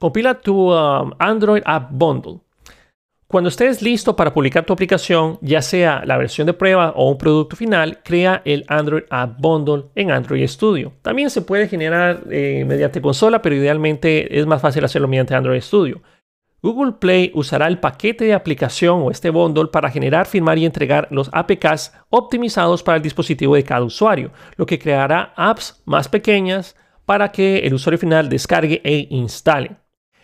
Compila 0.00 0.40
tu 0.40 0.72
um, 0.72 1.12
Android 1.20 1.62
App 1.64 1.90
Bundle. 1.92 2.40
Cuando 3.30 3.50
estés 3.50 3.82
listo 3.82 4.16
para 4.16 4.32
publicar 4.32 4.64
tu 4.64 4.72
aplicación, 4.72 5.38
ya 5.42 5.60
sea 5.60 6.02
la 6.06 6.16
versión 6.16 6.46
de 6.46 6.54
prueba 6.54 6.94
o 6.96 7.10
un 7.10 7.18
producto 7.18 7.56
final, 7.56 8.00
crea 8.02 8.40
el 8.46 8.64
Android 8.68 9.02
App 9.10 9.38
Bundle 9.38 9.90
en 9.94 10.10
Android 10.10 10.46
Studio. 10.46 10.94
También 11.02 11.28
se 11.28 11.42
puede 11.42 11.68
generar 11.68 12.22
eh, 12.30 12.64
mediante 12.66 13.02
consola, 13.02 13.42
pero 13.42 13.54
idealmente 13.54 14.38
es 14.38 14.46
más 14.46 14.62
fácil 14.62 14.82
hacerlo 14.82 15.08
mediante 15.08 15.34
Android 15.34 15.60
Studio. 15.60 16.00
Google 16.62 16.92
Play 16.92 17.30
usará 17.34 17.66
el 17.66 17.78
paquete 17.78 18.24
de 18.24 18.32
aplicación 18.32 19.02
o 19.02 19.10
este 19.10 19.28
bundle 19.28 19.66
para 19.66 19.90
generar, 19.90 20.24
firmar 20.24 20.56
y 20.56 20.64
entregar 20.64 21.06
los 21.10 21.28
APKs 21.30 21.92
optimizados 22.08 22.82
para 22.82 22.96
el 22.96 23.02
dispositivo 23.02 23.56
de 23.56 23.62
cada 23.62 23.84
usuario, 23.84 24.30
lo 24.56 24.64
que 24.64 24.78
creará 24.78 25.34
apps 25.36 25.82
más 25.84 26.08
pequeñas 26.08 26.76
para 27.04 27.30
que 27.30 27.58
el 27.58 27.74
usuario 27.74 27.98
final 27.98 28.30
descargue 28.30 28.80
e 28.82 29.06
instale. 29.10 29.76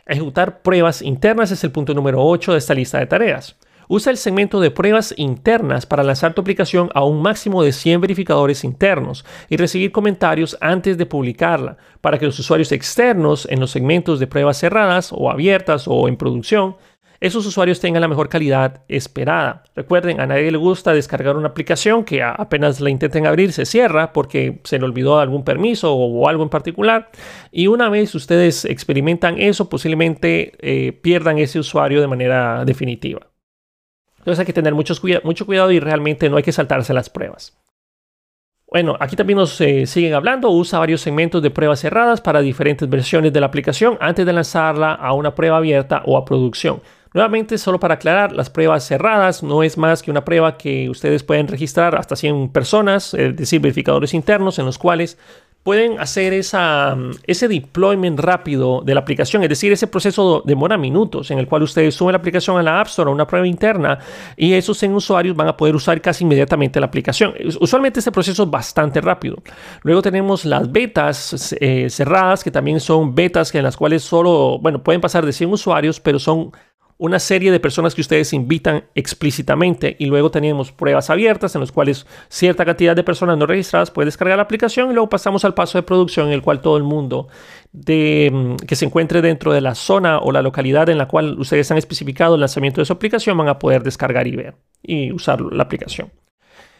Ejecutar 0.06 0.60
pruebas 0.60 1.00
internas 1.00 1.50
es 1.50 1.64
el 1.64 1.70
punto 1.70 1.94
número 1.94 2.22
8 2.22 2.52
de 2.52 2.58
esta 2.58 2.74
lista 2.74 2.98
de 2.98 3.06
tareas. 3.06 3.56
Usa 3.88 4.10
el 4.10 4.18
segmento 4.18 4.60
de 4.60 4.70
pruebas 4.70 5.14
internas 5.16 5.86
para 5.86 6.02
lanzar 6.02 6.34
tu 6.34 6.42
aplicación 6.42 6.90
a 6.94 7.04
un 7.04 7.22
máximo 7.22 7.62
de 7.62 7.72
100 7.72 8.02
verificadores 8.02 8.64
internos 8.64 9.24
y 9.48 9.56
recibir 9.56 9.92
comentarios 9.92 10.58
antes 10.60 10.98
de 10.98 11.06
publicarla 11.06 11.78
para 12.02 12.18
que 12.18 12.26
los 12.26 12.38
usuarios 12.38 12.72
externos 12.72 13.46
en 13.50 13.60
los 13.60 13.70
segmentos 13.70 14.20
de 14.20 14.26
pruebas 14.26 14.58
cerradas 14.58 15.10
o 15.10 15.30
abiertas 15.30 15.84
o 15.86 16.06
en 16.06 16.16
producción 16.16 16.76
esos 17.24 17.46
usuarios 17.46 17.80
tengan 17.80 18.02
la 18.02 18.08
mejor 18.08 18.28
calidad 18.28 18.82
esperada. 18.86 19.64
Recuerden, 19.74 20.20
a 20.20 20.26
nadie 20.26 20.50
le 20.50 20.58
gusta 20.58 20.92
descargar 20.92 21.38
una 21.38 21.48
aplicación 21.48 22.04
que 22.04 22.22
apenas 22.22 22.82
la 22.82 22.90
intenten 22.90 23.26
abrir 23.26 23.52
se 23.52 23.64
cierra 23.64 24.12
porque 24.12 24.60
se 24.64 24.78
le 24.78 24.84
olvidó 24.84 25.18
algún 25.18 25.42
permiso 25.42 25.94
o, 25.94 26.28
algo 26.28 26.42
en 26.42 26.50
particular. 26.50 27.10
Y 27.50 27.68
una 27.68 27.88
vez 27.88 28.14
ustedes 28.14 28.66
experimentan 28.66 29.40
eso, 29.40 29.70
posiblemente 29.70 30.52
eh, 30.60 30.92
pierdan 30.92 31.38
ese 31.38 31.58
usuario 31.58 32.02
de 32.02 32.08
manera 32.08 32.62
definitiva. 32.66 33.26
Entonces 34.18 34.40
hay 34.40 34.46
que 34.46 34.52
tener 34.52 34.74
mucho, 34.74 34.94
cuidado 35.00 35.72
y 35.72 35.80
realmente 35.80 36.28
no 36.28 36.36
hay 36.36 36.42
que 36.42 36.52
saltarse 36.52 36.92
las 36.92 37.08
pruebas. 37.08 37.56
Bueno, 38.70 38.98
aquí 39.00 39.16
también 39.16 39.38
nos 39.38 39.58
eh, 39.62 39.86
siguen 39.86 40.12
hablando. 40.12 40.50
Usa 40.50 40.78
varios 40.78 41.00
segmentos 41.00 41.40
de 41.42 41.50
pruebas 41.50 41.80
cerradas 41.80 42.20
para 42.20 42.40
diferentes 42.40 42.86
versiones 42.86 43.32
de 43.32 43.40
la 43.40 43.46
aplicación 43.46 43.96
antes 44.00 44.26
de 44.26 44.32
lanzarla 44.34 44.92
a 44.92 45.14
una 45.14 45.34
prueba 45.34 45.56
abierta 45.56 46.02
o 46.04 46.18
a 46.18 46.26
producción. 46.26 46.82
Nuevamente, 47.14 47.58
solo 47.58 47.78
para 47.78 47.94
aclarar, 47.94 48.32
las 48.32 48.50
pruebas 48.50 48.88
cerradas 48.88 49.44
no 49.44 49.62
es 49.62 49.78
más 49.78 50.02
que 50.02 50.10
una 50.10 50.24
prueba 50.24 50.58
que 50.58 50.90
ustedes 50.90 51.22
pueden 51.22 51.46
registrar 51.46 51.94
hasta 51.94 52.16
100 52.16 52.48
personas, 52.48 53.14
es 53.14 53.36
decir, 53.36 53.60
verificadores 53.60 54.14
internos 54.14 54.58
en 54.58 54.66
los 54.66 54.78
cuales 54.78 55.16
pueden 55.62 55.98
hacer 56.00 56.32
esa, 56.34 56.96
ese 57.26 57.46
deployment 57.46 58.18
rápido 58.18 58.82
de 58.84 58.94
la 58.94 59.00
aplicación, 59.00 59.44
es 59.44 59.48
decir, 59.48 59.72
ese 59.72 59.86
proceso 59.86 60.42
demora 60.44 60.76
minutos 60.76 61.30
en 61.30 61.38
el 61.38 61.46
cual 61.46 61.62
ustedes 61.62 61.94
suben 61.94 62.12
la 62.12 62.18
aplicación 62.18 62.58
a 62.58 62.62
la 62.64 62.80
App 62.80 62.88
Store 62.88 63.08
a 63.08 63.14
una 63.14 63.26
prueba 63.26 63.46
interna 63.46 63.98
y 64.36 64.52
esos 64.52 64.76
100 64.76 64.94
usuarios 64.94 65.36
van 65.36 65.48
a 65.48 65.56
poder 65.56 65.74
usar 65.76 66.00
casi 66.02 66.24
inmediatamente 66.24 66.80
la 66.80 66.86
aplicación. 66.86 67.32
Usualmente 67.60 68.00
este 68.00 68.12
proceso 68.12 68.42
es 68.42 68.50
bastante 68.50 69.00
rápido. 69.00 69.36
Luego 69.82 70.02
tenemos 70.02 70.44
las 70.44 70.70
betas 70.70 71.54
eh, 71.60 71.88
cerradas, 71.88 72.44
que 72.44 72.50
también 72.50 72.80
son 72.80 73.14
betas 73.14 73.54
en 73.54 73.62
las 73.62 73.76
cuales 73.76 74.02
solo, 74.02 74.58
bueno, 74.58 74.82
pueden 74.82 75.00
pasar 75.00 75.24
de 75.24 75.32
100 75.32 75.52
usuarios, 75.52 75.98
pero 75.98 76.18
son 76.18 76.52
una 76.96 77.18
serie 77.18 77.50
de 77.50 77.58
personas 77.58 77.94
que 77.94 78.00
ustedes 78.00 78.32
invitan 78.32 78.84
explícitamente 78.94 79.96
y 79.98 80.06
luego 80.06 80.30
tenemos 80.30 80.70
pruebas 80.70 81.10
abiertas 81.10 81.54
en 81.54 81.60
las 81.60 81.72
cuales 81.72 82.06
cierta 82.28 82.64
cantidad 82.64 82.94
de 82.94 83.02
personas 83.02 83.36
no 83.36 83.46
registradas 83.46 83.90
puede 83.90 84.06
descargar 84.06 84.36
la 84.36 84.44
aplicación 84.44 84.90
y 84.90 84.94
luego 84.94 85.08
pasamos 85.08 85.44
al 85.44 85.54
paso 85.54 85.76
de 85.76 85.82
producción 85.82 86.28
en 86.28 86.34
el 86.34 86.42
cual 86.42 86.60
todo 86.60 86.76
el 86.76 86.84
mundo 86.84 87.28
mm, 87.72 88.56
que 88.56 88.76
se 88.76 88.84
encuentre 88.84 89.22
dentro 89.22 89.52
de 89.52 89.60
la 89.60 89.74
zona 89.74 90.18
o 90.20 90.30
la 90.30 90.42
localidad 90.42 90.88
en 90.88 90.98
la 90.98 91.08
cual 91.08 91.38
ustedes 91.38 91.70
han 91.70 91.78
especificado 91.78 92.36
el 92.36 92.40
lanzamiento 92.40 92.80
de 92.80 92.84
su 92.84 92.92
aplicación 92.92 93.36
van 93.36 93.48
a 93.48 93.58
poder 93.58 93.82
descargar 93.82 94.26
y 94.28 94.36
ver 94.36 94.54
y 94.82 95.12
usar 95.12 95.40
la 95.40 95.64
aplicación. 95.64 96.10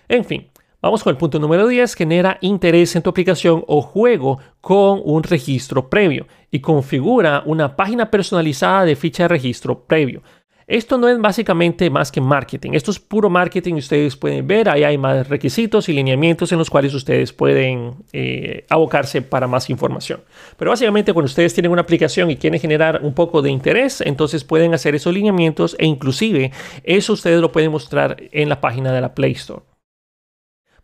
En 0.09 0.25
fin, 0.25 0.49
Vamos 0.85 1.03
con 1.03 1.13
el 1.13 1.17
punto 1.17 1.39
número 1.39 1.67
10, 1.67 1.95
genera 1.95 2.37
interés 2.43 2.95
en 2.95 3.01
tu 3.01 3.09
aplicación 3.09 3.65
o 3.69 3.81
juego 3.81 4.39
con 4.61 5.01
un 5.03 5.23
registro 5.23 5.89
previo 5.89 6.27
y 6.51 6.61
configura 6.61 7.43
una 7.47 7.75
página 7.75 8.11
personalizada 8.11 8.85
de 8.85 8.95
ficha 8.95 9.23
de 9.23 9.29
registro 9.29 9.87
previo. 9.87 10.23
Esto 10.67 10.99
no 10.99 11.09
es 11.09 11.19
básicamente 11.19 11.89
más 11.89 12.13
que 12.13 12.21
marketing, 12.21 12.73
esto 12.75 12.91
es 12.91 12.99
puro 13.01 13.31
marketing, 13.31 13.77
ustedes 13.77 14.15
pueden 14.15 14.47
ver, 14.47 14.69
ahí 14.69 14.85
hay 14.85 14.99
más 14.99 15.27
requisitos 15.27 15.89
y 15.89 15.95
lineamientos 15.95 16.53
en 16.53 16.59
los 16.59 16.69
cuales 16.69 16.93
ustedes 16.93 17.33
pueden 17.33 17.95
eh, 18.13 18.67
abocarse 18.69 19.23
para 19.23 19.47
más 19.47 19.71
información. 19.71 20.21
Pero 20.59 20.71
básicamente 20.71 21.15
cuando 21.15 21.29
ustedes 21.29 21.55
tienen 21.55 21.73
una 21.73 21.81
aplicación 21.81 22.31
y 22.31 22.37
quieren 22.37 22.61
generar 22.61 23.01
un 23.03 23.15
poco 23.15 23.41
de 23.41 23.51
interés, 23.51 24.03
entonces 24.03 24.45
pueden 24.45 24.75
hacer 24.75 24.95
esos 24.95 25.15
lineamientos 25.15 25.77
e 25.79 25.87
inclusive 25.87 26.53
eso 26.83 27.15
ustedes 27.15 27.41
lo 27.41 27.53
pueden 27.53 27.71
mostrar 27.71 28.19
en 28.33 28.51
la 28.51 28.61
página 28.61 28.93
de 28.93 29.01
la 29.01 29.15
Play 29.15 29.33
Store. 29.33 29.74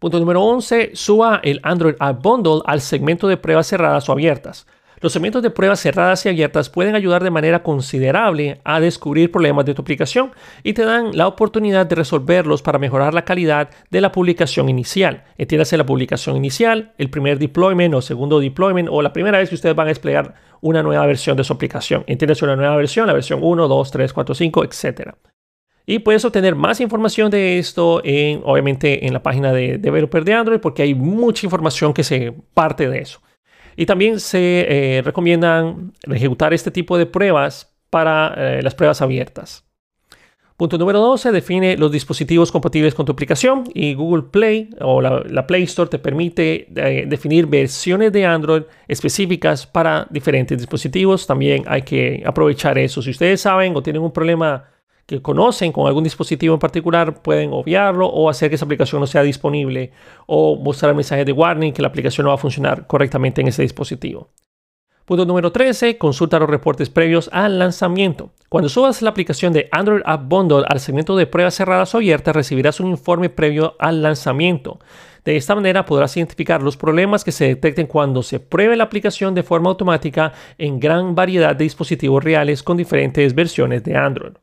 Punto 0.00 0.19
número 0.19 0.42
11. 0.42 0.92
Suba 0.95 1.40
el 1.45 1.61
Android 1.62 1.95
App 1.99 2.23
Bundle 2.23 2.62
al 2.64 2.80
segmento 2.80 3.28
de 3.28 3.37
pruebas 3.37 3.66
cerradas 3.66 4.09
o 4.09 4.12
abiertas. 4.12 4.66
Los 5.02 5.12
segmentos 5.12 5.42
de 5.42 5.50
pruebas 5.50 5.80
cerradas 5.80 6.25
y 6.25 6.30
abiertas 6.30 6.71
pueden 6.71 6.95
ayudar 6.95 7.23
de 7.23 7.30
manera 7.30 7.62
considerable 7.62 8.62
a 8.64 8.80
descubrir 8.80 9.30
problemas 9.30 9.66
de 9.66 9.75
tu 9.75 9.83
aplicación 9.83 10.33
y 10.62 10.73
te 10.73 10.87
dan 10.87 11.14
la 11.14 11.26
oportunidad 11.26 11.85
de 11.85 11.97
resolverlos 11.97 12.62
para 12.62 12.78
mejorar 12.78 13.12
la 13.12 13.26
calidad 13.26 13.69
de 13.90 14.00
la 14.00 14.11
publicación 14.11 14.71
inicial. 14.71 15.25
Entiéndase 15.37 15.76
la 15.76 15.85
publicación 15.85 16.35
inicial, 16.35 16.92
el 16.97 17.11
primer 17.11 17.38
deployment 17.38 17.95
o 17.95 18.00
segundo 18.00 18.40
deployment 18.40 18.88
o 18.90 19.02
la 19.02 19.12
primera 19.12 19.38
vez 19.38 19.50
que 19.50 19.54
ustedes 19.54 19.76
van 19.76 19.87
a 19.87 19.90
desplegar 19.90 20.35
una 20.62 20.83
nueva 20.83 21.04
versión 21.04 21.37
de 21.37 21.45
su 21.45 21.52
aplicación. 21.52 22.04
Entiéndase 22.07 22.47
una 22.47 22.57
nueva 22.57 22.76
versión, 22.76 23.07
la 23.07 23.12
versión 23.12 23.40
1, 23.42 23.69
2, 23.69 23.90
3, 23.90 24.12
4, 24.14 24.35
5, 24.35 24.64
etc. 24.64 25.12
Y 25.87 26.00
puedes 26.00 26.25
obtener 26.25 26.54
más 26.54 26.80
información 26.80 27.30
de 27.30 27.58
esto 27.58 28.00
en, 28.04 28.42
obviamente, 28.44 29.06
en 29.06 29.12
la 29.12 29.22
página 29.22 29.52
de 29.52 29.78
Developer 29.78 30.25
de 30.25 30.34
Android, 30.34 30.60
porque 30.60 30.82
hay 30.82 30.94
mucha 30.94 31.46
información 31.46 31.92
que 31.92 32.04
se 32.04 32.32
parte 32.54 32.88
de 32.88 32.99
eso. 32.99 33.20
Y 33.76 33.87
también 33.87 34.20
se 34.20 34.66
eh, 34.68 35.02
recomiendan 35.02 35.92
ejecutar 36.02 36.52
este 36.52 36.70
tipo 36.70 36.99
de 36.99 37.06
pruebas 37.06 37.75
para 37.88 38.34
eh, 38.37 38.62
las 38.62 38.75
pruebas 38.75 39.02
abiertas. 39.02 39.64
Punto 40.60 40.76
número 40.76 41.00
12, 41.00 41.32
define 41.32 41.78
los 41.78 41.90
dispositivos 41.90 42.52
compatibles 42.52 42.94
con 42.94 43.06
tu 43.06 43.12
aplicación 43.12 43.64
y 43.72 43.94
Google 43.94 44.25
Play 44.25 44.68
o 44.82 45.00
la, 45.00 45.46
Play 45.46 45.62
Store 45.62 45.88
te 45.88 45.99
permite 45.99 46.68
eh, 46.76 47.06
definir 47.08 47.46
versiones 47.46 48.12
de 48.12 48.26
Android 48.26 48.64
específicas 48.87 49.66
para 49.66 50.06
diferentes 50.10 50.58
dispositivos. 50.58 51.26
También 51.26 51.64
hay 51.66 51.80
que 51.80 52.22
aprovechar 52.26 52.76
eso. 52.76 53.00
Si 53.00 53.08
ustedes 53.08 53.40
saben 53.40 53.75
o 53.75 53.82
tienen 53.82 54.02
un 54.02 54.12
problema 54.12 54.66
que 55.10 55.20
conocen 55.20 55.72
con 55.72 55.88
algún 55.88 56.04
dispositivo 56.04 56.54
en 56.54 56.60
particular 56.60 57.20
pueden 57.20 57.52
obviarlo 57.52 58.06
o 58.06 58.30
hacer 58.30 58.48
que 58.48 58.54
esa 58.54 58.64
aplicación 58.64 59.00
no 59.00 59.08
sea 59.08 59.24
disponible 59.24 59.90
o 60.26 60.54
mostrar 60.54 60.94
mensajes 60.94 61.26
de 61.26 61.32
warning 61.32 61.72
que 61.72 61.82
la 61.82 61.88
aplicación 61.88 62.26
no 62.26 62.28
va 62.28 62.36
a 62.36 62.38
funcionar 62.38 62.86
correctamente 62.86 63.40
en 63.40 63.48
ese 63.48 63.62
dispositivo. 63.62 64.28
Punto 65.04 65.26
número 65.26 65.50
13. 65.50 65.98
Consulta 65.98 66.38
los 66.38 66.48
reportes 66.48 66.90
previos 66.90 67.28
al 67.32 67.58
lanzamiento. 67.58 68.30
Cuando 68.48 68.68
subas 68.68 69.02
la 69.02 69.10
aplicación 69.10 69.52
de 69.52 69.68
Android 69.72 70.02
App 70.04 70.28
Bundle 70.28 70.62
al 70.68 70.78
segmento 70.78 71.16
de 71.16 71.26
pruebas 71.26 71.56
cerradas 71.56 71.92
o 71.92 71.98
abiertas, 71.98 72.36
recibirás 72.36 72.78
un 72.78 72.90
informe 72.90 73.30
previo 73.30 73.74
al 73.80 74.02
lanzamiento. 74.02 74.78
De 75.24 75.36
esta 75.36 75.56
manera 75.56 75.86
podrás 75.86 76.16
identificar 76.16 76.62
los 76.62 76.76
problemas 76.76 77.24
que 77.24 77.32
se 77.32 77.48
detecten 77.48 77.88
cuando 77.88 78.22
se 78.22 78.38
pruebe 78.38 78.76
la 78.76 78.84
aplicación 78.84 79.34
de 79.34 79.42
forma 79.42 79.70
automática 79.70 80.34
en 80.56 80.78
gran 80.78 81.16
variedad 81.16 81.56
de 81.56 81.64
dispositivos 81.64 82.22
reales 82.22 82.62
con 82.62 82.76
diferentes 82.76 83.34
versiones 83.34 83.82
de 83.82 83.96
Android. 83.96 84.34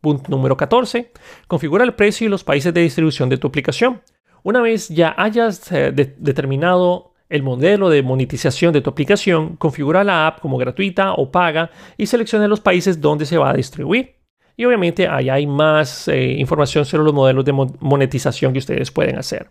Punto 0.00 0.30
número 0.30 0.56
14. 0.56 1.12
Configura 1.46 1.84
el 1.84 1.94
precio 1.94 2.26
y 2.26 2.30
los 2.30 2.44
países 2.44 2.72
de 2.72 2.80
distribución 2.80 3.28
de 3.28 3.36
tu 3.36 3.48
aplicación. 3.48 4.02
Una 4.42 4.60
vez 4.60 4.88
ya 4.88 5.14
hayas 5.16 5.70
eh, 5.72 5.92
determinado 5.92 7.12
el 7.28 7.42
modelo 7.42 7.88
de 7.90 8.02
monetización 8.02 8.72
de 8.72 8.80
tu 8.80 8.90
aplicación, 8.90 9.56
configura 9.56 10.02
la 10.02 10.26
app 10.26 10.40
como 10.40 10.58
gratuita 10.58 11.12
o 11.12 11.30
paga 11.30 11.70
y 11.96 12.06
selecciona 12.06 12.48
los 12.48 12.60
países 12.60 13.00
donde 13.00 13.24
se 13.24 13.38
va 13.38 13.50
a 13.50 13.54
distribuir. 13.54 14.16
Y 14.56 14.64
obviamente 14.64 15.06
ahí 15.06 15.30
hay 15.30 15.46
más 15.46 16.08
eh, 16.08 16.32
información 16.38 16.84
sobre 16.84 17.04
los 17.04 17.14
modelos 17.14 17.44
de 17.44 17.52
monetización 17.52 18.52
que 18.52 18.58
ustedes 18.58 18.90
pueden 18.90 19.16
hacer. 19.16 19.50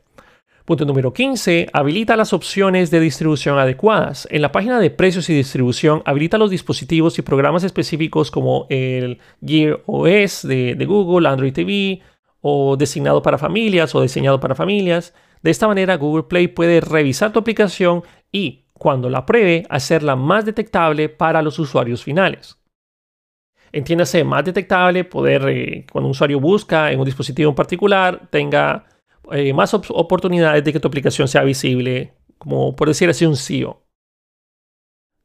Punto 0.69 0.85
número 0.85 1.11
15. 1.11 1.71
Habilita 1.73 2.15
las 2.15 2.31
opciones 2.31 2.91
de 2.91 2.99
distribución 2.99 3.57
adecuadas. 3.57 4.27
En 4.29 4.43
la 4.43 4.51
página 4.51 4.79
de 4.79 4.91
precios 4.91 5.27
y 5.27 5.33
distribución, 5.33 6.03
habilita 6.05 6.37
los 6.37 6.51
dispositivos 6.51 7.17
y 7.17 7.23
programas 7.23 7.63
específicos 7.63 8.29
como 8.29 8.67
el 8.69 9.17
Gear 9.43 9.81
OS 9.87 10.47
de, 10.47 10.85
Google, 10.87 11.27
Android 11.27 11.53
TV 11.53 12.03
o 12.41 12.77
designado 12.77 13.23
para 13.23 13.39
familias 13.39 13.95
o 13.95 14.03
diseñado 14.03 14.39
para 14.39 14.53
familias. 14.53 15.15
De 15.41 15.49
esta 15.49 15.67
manera, 15.67 15.97
Google 15.97 16.25
Play 16.29 16.49
puede 16.49 16.81
revisar 16.81 17.33
tu 17.33 17.39
aplicación 17.39 18.03
y 18.31 18.65
cuando 18.71 19.09
la 19.09 19.25
pruebe, 19.25 19.65
hacerla 19.71 20.15
más 20.15 20.45
detectable 20.45 21.09
para 21.09 21.41
los 21.41 21.57
usuarios 21.57 22.03
finales. 22.03 22.59
Entiéndase, 23.71 24.23
más 24.23 24.45
detectable, 24.45 25.03
poder, 25.03 25.49
eh, 25.49 25.87
cuando 25.91 26.09
un 26.09 26.11
usuario 26.11 26.39
busca 26.39 26.91
en 26.91 26.99
un 26.99 27.05
dispositivo 27.05 27.49
en 27.49 27.55
particular, 27.55 28.27
tenga 28.29 28.85
eh, 29.31 29.53
más 29.53 29.73
oportunidades 29.73 30.63
de 30.63 30.73
que 30.73 30.79
tu 30.79 30.87
aplicación 30.87 31.27
sea 31.27 31.43
visible, 31.43 32.13
como 32.37 32.75
por 32.75 32.87
decir 32.87 33.09
así 33.09 33.25
un 33.25 33.35
SEO. 33.35 33.83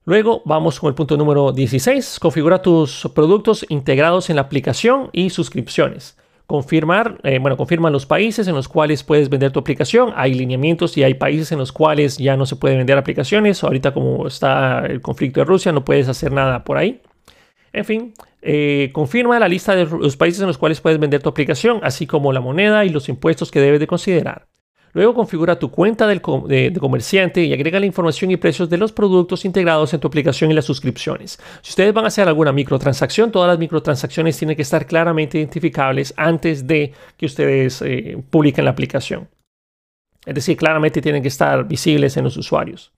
Luego 0.06 0.42
vamos 0.44 0.78
con 0.78 0.88
el 0.88 0.94
punto 0.94 1.16
número 1.16 1.50
16, 1.52 2.18
configura 2.20 2.60
tus 2.60 3.08
productos 3.14 3.64
integrados 3.70 4.28
en 4.28 4.36
la 4.36 4.42
aplicación 4.42 5.08
y 5.12 5.30
suscripciones. 5.30 6.18
Confirmar, 6.46 7.20
eh, 7.22 7.38
bueno, 7.38 7.56
confirma 7.56 7.88
los 7.88 8.04
países 8.04 8.46
en 8.46 8.54
los 8.54 8.68
cuales 8.68 9.02
puedes 9.02 9.30
vender 9.30 9.50
tu 9.50 9.60
aplicación. 9.60 10.12
Hay 10.14 10.34
lineamientos 10.34 10.98
y 10.98 11.02
hay 11.02 11.14
países 11.14 11.52
en 11.52 11.58
los 11.58 11.72
cuales 11.72 12.18
ya 12.18 12.36
no 12.36 12.44
se 12.44 12.56
puede 12.56 12.76
vender 12.76 12.98
aplicaciones. 12.98 13.64
Ahorita 13.64 13.94
como 13.94 14.26
está 14.26 14.84
el 14.84 15.00
conflicto 15.00 15.40
de 15.40 15.46
Rusia, 15.46 15.72
no 15.72 15.86
puedes 15.86 16.06
hacer 16.06 16.32
nada 16.32 16.64
por 16.64 16.76
ahí. 16.76 17.00
En 17.74 17.84
fin, 17.84 18.14
eh, 18.40 18.90
confirma 18.92 19.40
la 19.40 19.48
lista 19.48 19.74
de 19.74 19.84
los 19.84 20.16
países 20.16 20.40
en 20.40 20.46
los 20.46 20.58
cuales 20.58 20.80
puedes 20.80 21.00
vender 21.00 21.20
tu 21.20 21.28
aplicación, 21.28 21.80
así 21.82 22.06
como 22.06 22.32
la 22.32 22.40
moneda 22.40 22.84
y 22.84 22.88
los 22.88 23.08
impuestos 23.08 23.50
que 23.50 23.60
debes 23.60 23.80
de 23.80 23.88
considerar. 23.88 24.46
Luego 24.92 25.12
configura 25.12 25.58
tu 25.58 25.72
cuenta 25.72 26.06
de, 26.06 26.20
comerciante 26.78 27.42
y 27.42 27.52
agrega 27.52 27.80
la 27.80 27.86
información 27.86 28.30
y 28.30 28.36
precios 28.36 28.70
de 28.70 28.78
los 28.78 28.92
productos 28.92 29.44
integrados 29.44 29.92
en 29.92 29.98
tu 29.98 30.06
aplicación 30.06 30.52
y 30.52 30.54
las 30.54 30.66
suscripciones. 30.66 31.40
Si 31.62 31.70
ustedes 31.70 31.92
van 31.92 32.04
a 32.04 32.08
hacer 32.08 32.28
alguna 32.28 32.52
microtransacción, 32.52 33.32
todas 33.32 33.48
las 33.48 33.58
microtransacciones 33.58 34.38
tienen 34.38 34.54
que 34.54 34.62
estar 34.62 34.86
claramente 34.86 35.38
identificables 35.38 36.14
antes 36.16 36.68
de 36.68 36.92
que 37.16 37.26
ustedes 37.26 37.82
eh, 37.82 38.16
publiquen 38.30 38.66
la 38.66 38.70
aplicación. 38.70 39.28
Es 40.24 40.36
decir, 40.36 40.56
claramente 40.56 41.02
tienen 41.02 41.22
que 41.22 41.28
estar 41.28 41.66
visibles 41.66 42.16
en 42.16 42.22
los 42.22 42.36
usuarios. 42.36 42.92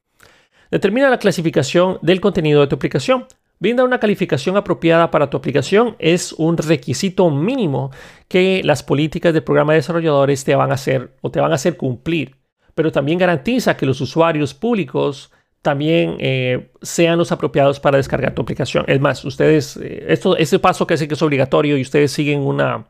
Determina 0.70 1.08
la 1.08 1.18
clasificación 1.18 1.98
del 2.02 2.20
contenido 2.20 2.60
de 2.60 2.66
tu 2.66 2.76
aplicación. 2.76 3.24
Brinda 3.58 3.84
una 3.84 3.98
calificación 3.98 4.56
apropiada 4.56 5.10
para 5.10 5.30
tu 5.30 5.36
aplicación 5.36 5.96
es 5.98 6.32
un 6.34 6.58
requisito 6.58 7.30
mínimo 7.30 7.90
que 8.28 8.60
las 8.64 8.82
políticas 8.82 9.32
del 9.32 9.44
programa 9.44 9.72
de 9.72 9.78
desarrolladores 9.78 10.44
te 10.44 10.54
van 10.54 10.70
a 10.70 10.74
hacer 10.74 11.16
o 11.22 11.30
te 11.30 11.40
van 11.40 11.52
a 11.52 11.54
hacer 11.54 11.76
cumplir, 11.78 12.36
pero 12.74 12.92
también 12.92 13.18
garantiza 13.18 13.76
que 13.76 13.86
los 13.86 14.00
usuarios 14.02 14.52
públicos 14.52 15.32
también 15.62 16.16
eh, 16.20 16.70
sean 16.82 17.18
los 17.18 17.32
apropiados 17.32 17.80
para 17.80 17.96
descargar 17.96 18.34
tu 18.34 18.42
aplicación. 18.42 18.84
Es 18.86 19.00
más, 19.00 19.24
ustedes, 19.24 19.78
eh, 19.82 20.06
ese 20.38 20.58
paso 20.58 20.86
que 20.86 20.94
hace 20.94 21.08
que 21.08 21.14
es 21.14 21.22
obligatorio 21.22 21.78
y 21.78 21.82
ustedes 21.82 22.12
siguen 22.12 22.40
una, 22.40 22.86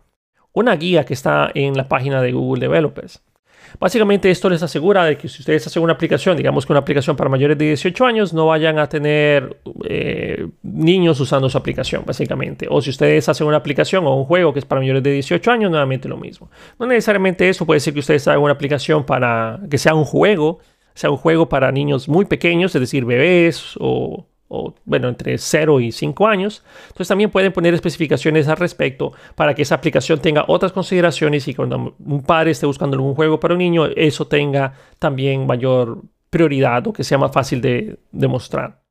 una 0.53 0.77
guía 0.77 1.05
que 1.05 1.15
está 1.15 1.51
en 1.55 1.77
la 1.77 1.89
página 1.89 2.21
de 2.21 2.33
Google 2.33 2.61
Developers. 2.61 3.23
Básicamente 3.79 4.31
esto 4.31 4.49
les 4.49 4.63
asegura 4.63 5.05
de 5.05 5.17
que 5.17 5.29
si 5.29 5.41
ustedes 5.41 5.67
hacen 5.67 5.83
una 5.83 5.93
aplicación, 5.93 6.37
digamos 6.37 6.67
que 6.67 6.73
una 6.73 6.81
aplicación 6.81 7.17
para 7.17 7.29
mayores 7.31 7.59
de 7.59 7.67
18 7.67 8.05
años, 8.05 8.33
no 8.33 8.47
vayan 8.47 8.79
a 8.79 8.89
tener 8.89 9.59
eh, 9.85 10.47
niños 10.63 11.21
usando 11.21 11.49
su 11.49 11.59
aplicación, 11.59 12.03
básicamente. 12.07 12.67
O 12.71 12.81
si 12.81 12.91
ustedes 12.91 13.29
hacen 13.29 13.47
una 13.47 13.59
aplicación 13.59 14.07
o 14.07 14.15
un 14.17 14.25
juego 14.25 14.53
que 14.53 14.61
es 14.61 14.65
para 14.65 14.81
mayores 14.81 15.03
de 15.03 15.13
18 15.13 15.51
años, 15.51 15.71
nuevamente 15.71 16.09
lo 16.09 16.17
mismo. 16.17 16.51
No 16.79 16.87
necesariamente 16.87 17.49
eso, 17.49 17.67
puede 17.67 17.81
ser 17.81 17.93
que 17.95 18.01
ustedes 18.01 18.27
hagan 18.29 18.43
una 18.43 18.53
aplicación 18.53 19.05
para 19.05 19.61
que 19.71 19.79
sea 19.79 19.95
un 19.95 20.05
juego, 20.05 20.61
sea 20.95 21.11
un 21.11 21.17
juego 21.17 21.49
para 21.49 21.71
niños 21.73 22.09
muy 22.09 22.25
pequeños, 22.25 22.75
es 22.75 22.81
decir, 22.81 23.05
bebés 23.05 23.75
o 23.79 24.27
o 24.49 24.75
bueno, 24.85 25.09
entre 25.09 25.39
0 25.39 25.81
y 25.81 25.93
5 25.93 26.27
años. 26.27 26.65
Entonces 26.89 27.09
también 27.09 27.31
pueden 27.31 27.53
poner 27.53 27.75
especificaciones 27.75 28.49
al 28.49 28.57
respecto 28.57 29.13
para 29.35 29.55
que 29.55 29.63
esa 29.63 29.75
aplicación 29.75 30.21
tenga 30.21 30.45
otras 30.49 30.73
consideraciones 30.73 31.49
y 31.49 31.55
cuando 31.55 31.95
un 31.99 32.23
padre 32.23 32.53
esté 32.53 32.67
buscando 32.67 33.01
un 33.03 33.15
juego 33.15 33.41
para 33.41 33.55
un 33.55 33.59
niño, 33.59 33.87
eso 33.87 34.27
tenga 34.27 34.75
también 34.99 35.47
mayor 35.47 36.03
prioridad 36.31 36.87
o 36.87 36.93
que 36.93 37.05
sea 37.05 37.19
más 37.19 37.33
fácil 37.33 37.61
de 37.61 37.99
demostrar. 38.13 38.83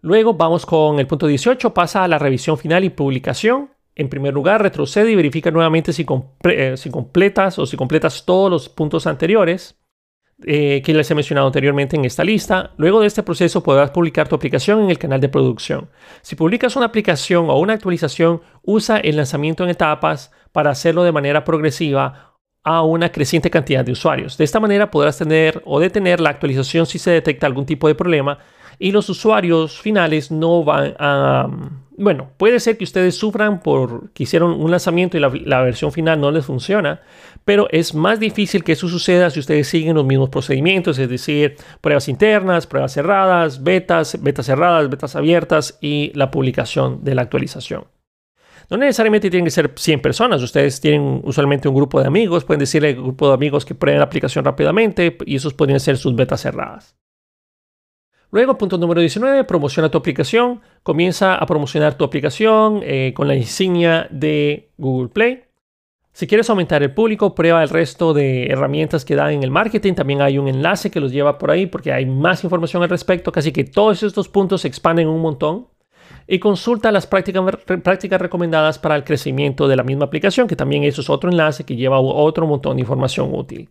Luego 0.00 0.34
vamos 0.34 0.64
con 0.64 1.00
el 1.00 1.06
punto 1.06 1.26
18, 1.26 1.74
pasa 1.74 2.04
a 2.04 2.08
la 2.08 2.18
revisión 2.18 2.56
final 2.56 2.84
y 2.84 2.90
publicación. 2.90 3.70
En 3.96 4.08
primer 4.08 4.32
lugar, 4.32 4.62
retrocede 4.62 5.10
y 5.10 5.16
verifica 5.16 5.50
nuevamente 5.50 5.92
si, 5.92 6.06
eh, 6.44 6.76
si 6.76 6.90
completas 6.90 7.58
o 7.58 7.66
si 7.66 7.76
completas 7.76 8.24
todos 8.24 8.48
los 8.48 8.68
puntos 8.68 9.08
anteriores. 9.08 9.76
Eh, 10.44 10.82
que 10.84 10.94
les 10.94 11.10
he 11.10 11.16
mencionado 11.16 11.48
anteriormente 11.48 11.96
en 11.96 12.04
esta 12.04 12.22
lista. 12.22 12.70
Luego 12.76 13.00
de 13.00 13.08
este 13.08 13.24
proceso 13.24 13.60
podrás 13.60 13.90
publicar 13.90 14.28
tu 14.28 14.36
aplicación 14.36 14.80
en 14.84 14.90
el 14.90 14.96
canal 14.96 15.20
de 15.20 15.28
producción. 15.28 15.90
Si 16.22 16.36
publicas 16.36 16.76
una 16.76 16.86
aplicación 16.86 17.50
o 17.50 17.58
una 17.58 17.72
actualización, 17.72 18.40
usa 18.62 18.98
el 18.98 19.16
lanzamiento 19.16 19.64
en 19.64 19.70
etapas 19.70 20.30
para 20.52 20.70
hacerlo 20.70 21.02
de 21.02 21.10
manera 21.10 21.42
progresiva 21.42 22.36
a 22.62 22.82
una 22.82 23.10
creciente 23.10 23.50
cantidad 23.50 23.84
de 23.84 23.90
usuarios. 23.90 24.38
De 24.38 24.44
esta 24.44 24.60
manera 24.60 24.92
podrás 24.92 25.18
tener 25.18 25.60
o 25.64 25.80
detener 25.80 26.20
la 26.20 26.30
actualización 26.30 26.86
si 26.86 27.00
se 27.00 27.10
detecta 27.10 27.46
algún 27.46 27.66
tipo 27.66 27.88
de 27.88 27.96
problema 27.96 28.38
y 28.78 28.92
los 28.92 29.08
usuarios 29.08 29.80
finales 29.80 30.30
no 30.30 30.64
van 30.64 30.94
a... 30.98 31.48
Bueno, 31.96 32.28
puede 32.36 32.60
ser 32.60 32.78
que 32.78 32.84
ustedes 32.84 33.16
sufran 33.16 33.60
por 33.60 34.10
que 34.12 34.22
hicieron 34.22 34.52
un 34.52 34.70
lanzamiento 34.70 35.16
y 35.16 35.20
la, 35.20 35.62
versión 35.62 35.90
final 35.90 36.20
no 36.20 36.30
les 36.30 36.46
funciona, 36.46 37.00
pero 37.48 37.66
es 37.70 37.94
más 37.94 38.20
difícil 38.20 38.62
que 38.62 38.72
eso 38.72 38.88
suceda 38.88 39.30
si 39.30 39.40
ustedes 39.40 39.68
siguen 39.68 39.94
los 39.94 40.04
mismos 40.04 40.28
procedimientos, 40.28 40.98
es 40.98 41.08
decir, 41.08 41.56
pruebas 41.80 42.06
internas, 42.10 42.66
pruebas 42.66 42.92
cerradas, 42.92 43.64
betas, 43.64 44.22
betas 44.22 44.44
cerradas, 44.44 44.90
betas 44.90 45.16
abiertas 45.16 45.78
y 45.80 46.12
la 46.14 46.30
publicación 46.30 47.02
de 47.04 47.14
la 47.14 47.22
actualización. 47.22 47.86
No 48.68 48.76
necesariamente 48.76 49.30
tienen 49.30 49.46
que 49.46 49.50
ser 49.50 49.72
100 49.74 50.02
personas. 50.02 50.42
Ustedes 50.42 50.78
tienen 50.78 51.22
usualmente 51.24 51.70
un 51.70 51.74
grupo 51.74 51.98
de 51.98 52.06
amigos. 52.06 52.44
Pueden 52.44 52.60
decirle 52.60 52.88
al 52.88 52.96
grupo 52.96 53.28
de 53.28 53.34
amigos 53.36 53.64
que 53.64 53.74
prueben 53.74 54.00
la 54.00 54.04
aplicación 54.04 54.44
rápidamente 54.44 55.16
y 55.24 55.36
esos 55.36 55.54
podrían 55.54 55.80
ser 55.80 55.96
sus 55.96 56.14
betas 56.14 56.42
cerradas. 56.42 56.98
Luego, 58.30 58.58
punto 58.58 58.76
número 58.76 59.00
19, 59.00 59.44
promociona 59.44 59.90
tu 59.90 59.96
aplicación. 59.96 60.60
Comienza 60.82 61.34
a 61.36 61.46
promocionar 61.46 61.96
tu 61.96 62.04
aplicación 62.04 62.82
eh, 62.82 63.14
con 63.16 63.26
la 63.26 63.36
insignia 63.36 64.06
de 64.10 64.70
Google 64.76 65.08
Play. 65.08 65.47
Si 66.18 66.26
quieres 66.26 66.50
aumentar 66.50 66.82
el 66.82 66.92
público, 66.92 67.32
prueba 67.32 67.62
el 67.62 67.68
resto 67.68 68.12
de 68.12 68.46
herramientas 68.48 69.04
que 69.04 69.14
dan 69.14 69.30
en 69.34 69.44
el 69.44 69.52
marketing. 69.52 69.94
También 69.94 70.20
hay 70.20 70.36
un 70.36 70.48
enlace 70.48 70.90
que 70.90 70.98
los 70.98 71.12
lleva 71.12 71.38
por 71.38 71.52
ahí 71.52 71.66
porque 71.66 71.92
hay 71.92 72.06
más 72.06 72.42
información 72.42 72.82
al 72.82 72.88
respecto. 72.88 73.30
Casi 73.30 73.52
que 73.52 73.62
todos 73.62 74.02
estos 74.02 74.28
puntos 74.28 74.62
se 74.62 74.66
expanden 74.66 75.06
un 75.06 75.20
montón. 75.20 75.68
Y 76.26 76.40
consulta 76.40 76.90
las 76.90 77.06
prácticas, 77.06 78.20
recomendadas 78.20 78.80
para 78.80 78.96
el 78.96 79.04
crecimiento 79.04 79.68
de 79.68 79.76
la 79.76 79.84
misma 79.84 80.06
aplicación, 80.06 80.48
que 80.48 80.56
también 80.56 80.82
eso 80.82 81.02
es 81.02 81.08
otro 81.08 81.30
enlace 81.30 81.62
que 81.62 81.76
lleva 81.76 82.00
otro 82.00 82.48
montón 82.48 82.78
de 82.78 82.80
información 82.80 83.32
útil. 83.32 83.70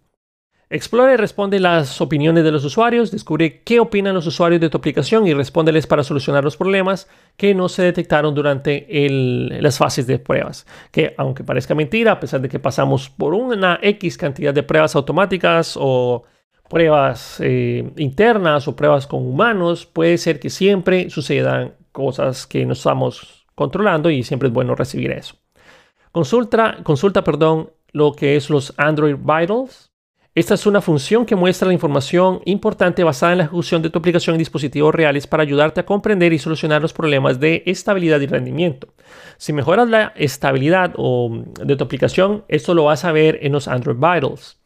Explora 0.70 1.14
y 1.14 1.16
responde 1.16 1.62
las 1.62 2.02
opiniones 2.02 2.44
de 2.44 2.52
los 2.52 2.66
usuarios, 2.66 3.10
descubre 3.10 3.62
qué 3.64 3.80
opinan 3.80 4.14
los 4.14 4.28
usuarios 4.28 4.60
de 4.60 4.70
tu 4.70 4.78
aplicación 4.78 5.26
y 5.26 5.34
respóndeles 5.34 5.88
para 5.88 6.04
solucionar 6.04 6.44
los 6.44 6.58
problemas 6.58 7.08
que 7.38 7.56
no 7.56 7.70
se 7.70 7.84
detectaron 7.84 8.36
durante 8.36 8.86
las 9.62 9.78
fases 9.78 10.08
de 10.08 10.20
pruebas. 10.20 10.68
Que 10.92 11.16
aunque 11.18 11.46
parezca 11.46 11.74
mentira, 11.74 12.12
a 12.12 12.20
pesar 12.20 12.42
de 12.42 12.50
que 12.50 12.60
pasamos 12.60 13.10
por 13.10 13.34
una 13.34 13.80
X 13.82 14.18
cantidad 14.18 14.54
de 14.54 14.64
pruebas 14.64 14.94
automáticas 14.98 15.78
o 15.80 16.24
pruebas 16.70 17.40
eh, 17.40 17.90
internas 17.96 18.68
o 18.68 18.76
pruebas 18.76 19.08
con 19.08 19.26
humanos, 19.26 19.86
puede 19.86 20.18
ser 20.18 20.38
que 20.38 20.50
siempre 20.50 21.10
sucedan 21.10 21.76
cosas 21.94 22.46
que 22.46 22.66
no 22.66 22.74
estamos 22.74 23.46
controlando 23.56 24.10
y 24.10 24.22
siempre 24.22 24.50
es 24.50 24.54
bueno 24.54 24.76
recibir 24.76 25.12
eso. 25.12 25.36
Consulta, 26.12 26.80
consulta 26.84 27.24
perdón, 27.24 27.70
lo 27.94 28.12
que 28.12 28.36
es 28.36 28.50
los 28.50 28.74
Android 28.76 29.16
Vitals 29.16 29.87
esta 30.38 30.54
es 30.54 30.68
una 30.68 30.82
función 30.82 31.26
que 31.26 31.36
muestra 31.36 31.68
la 31.68 31.74
información 31.74 32.42
importante 32.46 33.04
basada 33.04 33.32
en 33.32 33.40
la 33.40 33.44
ejecución 33.46 33.82
de 33.82 33.90
tu 33.90 33.98
aplicación 33.98 34.36
en 34.36 34.38
dispositivos 34.38 34.94
reales 34.94 35.26
para 35.26 35.42
ayudarte 35.42 35.80
a 35.80 35.86
comprender 35.88 36.32
y 36.32 36.38
solucionar 36.38 36.80
los 36.80 36.94
problemas 36.94 37.40
de 37.40 37.64
estabilidad 37.66 38.22
y 38.22 38.28
rendimiento. 38.28 38.90
Si 39.38 39.52
mejoras 39.52 39.90
la 39.90 40.14
estabilidad 40.16 40.92
de 40.92 41.76
tu 41.76 41.84
aplicación, 41.84 42.46
esto 42.50 42.76
lo 42.76 42.84
vas 42.84 43.04
a 43.04 43.12
ver 43.12 43.40
en 43.42 43.52
los 43.52 43.68
Android 43.68 43.96
Vitals. 43.96 44.60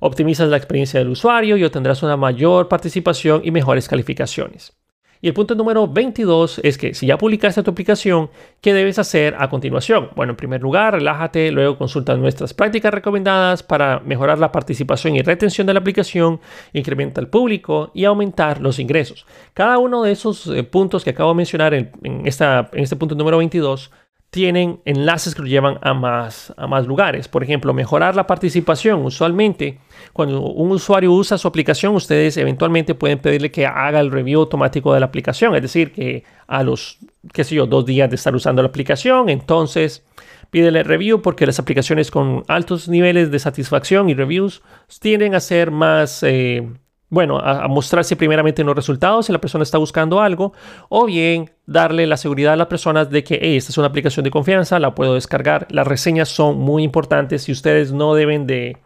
Optimizas 0.00 0.48
la 0.48 0.56
experiencia 0.56 0.98
del 0.98 1.10
usuario 1.10 1.56
y 1.56 1.62
obtendrás 1.62 2.02
una 2.02 2.16
mayor 2.16 2.66
participación 2.66 3.42
y 3.44 3.52
mejores 3.52 3.86
calificaciones. 3.86 4.76
Y 5.24 5.28
el 5.28 5.34
punto 5.34 5.54
número 5.54 5.86
22 5.86 6.60
es 6.64 6.76
que 6.76 6.94
si 6.94 7.06
ya 7.06 7.16
publicaste 7.16 7.62
tu 7.62 7.70
aplicación, 7.70 8.28
¿qué 8.60 8.74
debes 8.74 8.98
hacer 8.98 9.36
a 9.38 9.48
continuación? 9.48 10.10
Bueno, 10.16 10.32
en 10.32 10.36
primer 10.36 10.60
lugar, 10.60 10.94
relájate, 10.94 11.52
luego 11.52 11.78
consulta 11.78 12.16
nuestras 12.16 12.52
prácticas 12.52 12.92
recomendadas 12.92 13.62
para 13.62 14.00
mejorar 14.00 14.40
la 14.40 14.50
participación 14.50 15.14
y 15.14 15.22
retención 15.22 15.68
de 15.68 15.74
la 15.74 15.78
aplicación, 15.78 16.40
incrementa 16.72 17.20
el 17.20 17.28
público 17.28 17.92
y 17.94 18.04
aumentar 18.04 18.60
los 18.60 18.80
ingresos. 18.80 19.24
Cada 19.54 19.78
uno 19.78 20.02
de 20.02 20.10
esos 20.10 20.48
eh, 20.48 20.64
puntos 20.64 21.04
que 21.04 21.10
acabo 21.10 21.30
de 21.30 21.36
mencionar 21.36 21.72
en, 21.72 21.92
en 22.02 22.26
este 22.26 22.96
punto 22.96 23.14
número 23.14 23.38
22 23.38 23.92
tienen 24.32 24.80
enlaces 24.86 25.34
que 25.34 25.42
lo 25.42 25.46
llevan 25.46 25.76
a 25.82 25.92
más, 25.92 26.54
a 26.56 26.66
más 26.66 26.86
lugares. 26.86 27.28
Por 27.28 27.44
ejemplo, 27.44 27.74
mejorar 27.74 28.16
la 28.16 28.26
participación. 28.26 29.04
Usualmente, 29.04 29.78
cuando 30.14 30.40
un 30.40 30.70
usuario 30.70 31.12
usa 31.12 31.36
su 31.36 31.46
aplicación, 31.46 31.94
ustedes 31.94 32.38
eventualmente 32.38 32.94
pueden 32.94 33.18
pedirle 33.18 33.50
que 33.50 33.66
haga 33.66 34.00
el 34.00 34.10
review 34.10 34.40
automático 34.40 34.94
de 34.94 35.00
la 35.00 35.06
aplicación. 35.06 35.54
Es 35.54 35.60
decir, 35.60 35.92
que 35.92 36.24
a 36.46 36.62
los, 36.62 36.96
qué 37.34 37.44
sé 37.44 37.56
yo, 37.56 37.66
dos 37.66 37.84
días 37.84 38.08
de 38.08 38.16
estar 38.16 38.34
usando 38.34 38.62
la 38.62 38.68
aplicación, 38.68 39.28
entonces 39.28 40.02
pídele 40.48 40.82
review 40.82 41.20
porque 41.20 41.44
las 41.44 41.58
aplicaciones 41.58 42.10
con 42.10 42.42
altos 42.48 42.88
niveles 42.88 43.30
de 43.30 43.38
satisfacción 43.38 44.08
y 44.08 44.14
reviews 44.14 44.62
tienden 44.98 45.34
a 45.34 45.40
ser 45.40 45.70
más... 45.70 46.22
Eh, 46.22 46.70
bueno, 47.12 47.38
a, 47.38 47.68
mostrarse 47.68 48.16
primeramente 48.16 48.62
en 48.62 48.66
los 48.66 48.74
resultados 48.74 49.26
si 49.26 49.32
la 49.32 49.40
persona 49.40 49.64
está 49.64 49.76
buscando 49.76 50.22
algo, 50.22 50.54
o 50.88 51.04
bien 51.04 51.50
darle 51.66 52.06
la 52.06 52.16
seguridad 52.16 52.54
a 52.54 52.56
las 52.56 52.68
personas 52.68 53.10
de 53.10 53.22
que 53.22 53.38
esta 53.54 53.70
es 53.70 53.76
una 53.76 53.88
aplicación 53.88 54.24
de 54.24 54.30
confianza, 54.30 54.78
la 54.78 54.94
puedo 54.94 55.12
descargar. 55.12 55.66
Las 55.70 55.86
reseñas 55.86 56.30
son 56.30 56.58
muy 56.58 56.82
importantes 56.82 57.50
y 57.50 57.52
ustedes 57.52 57.92
no 57.92 58.14
deben 58.14 58.46
de, 58.46 58.78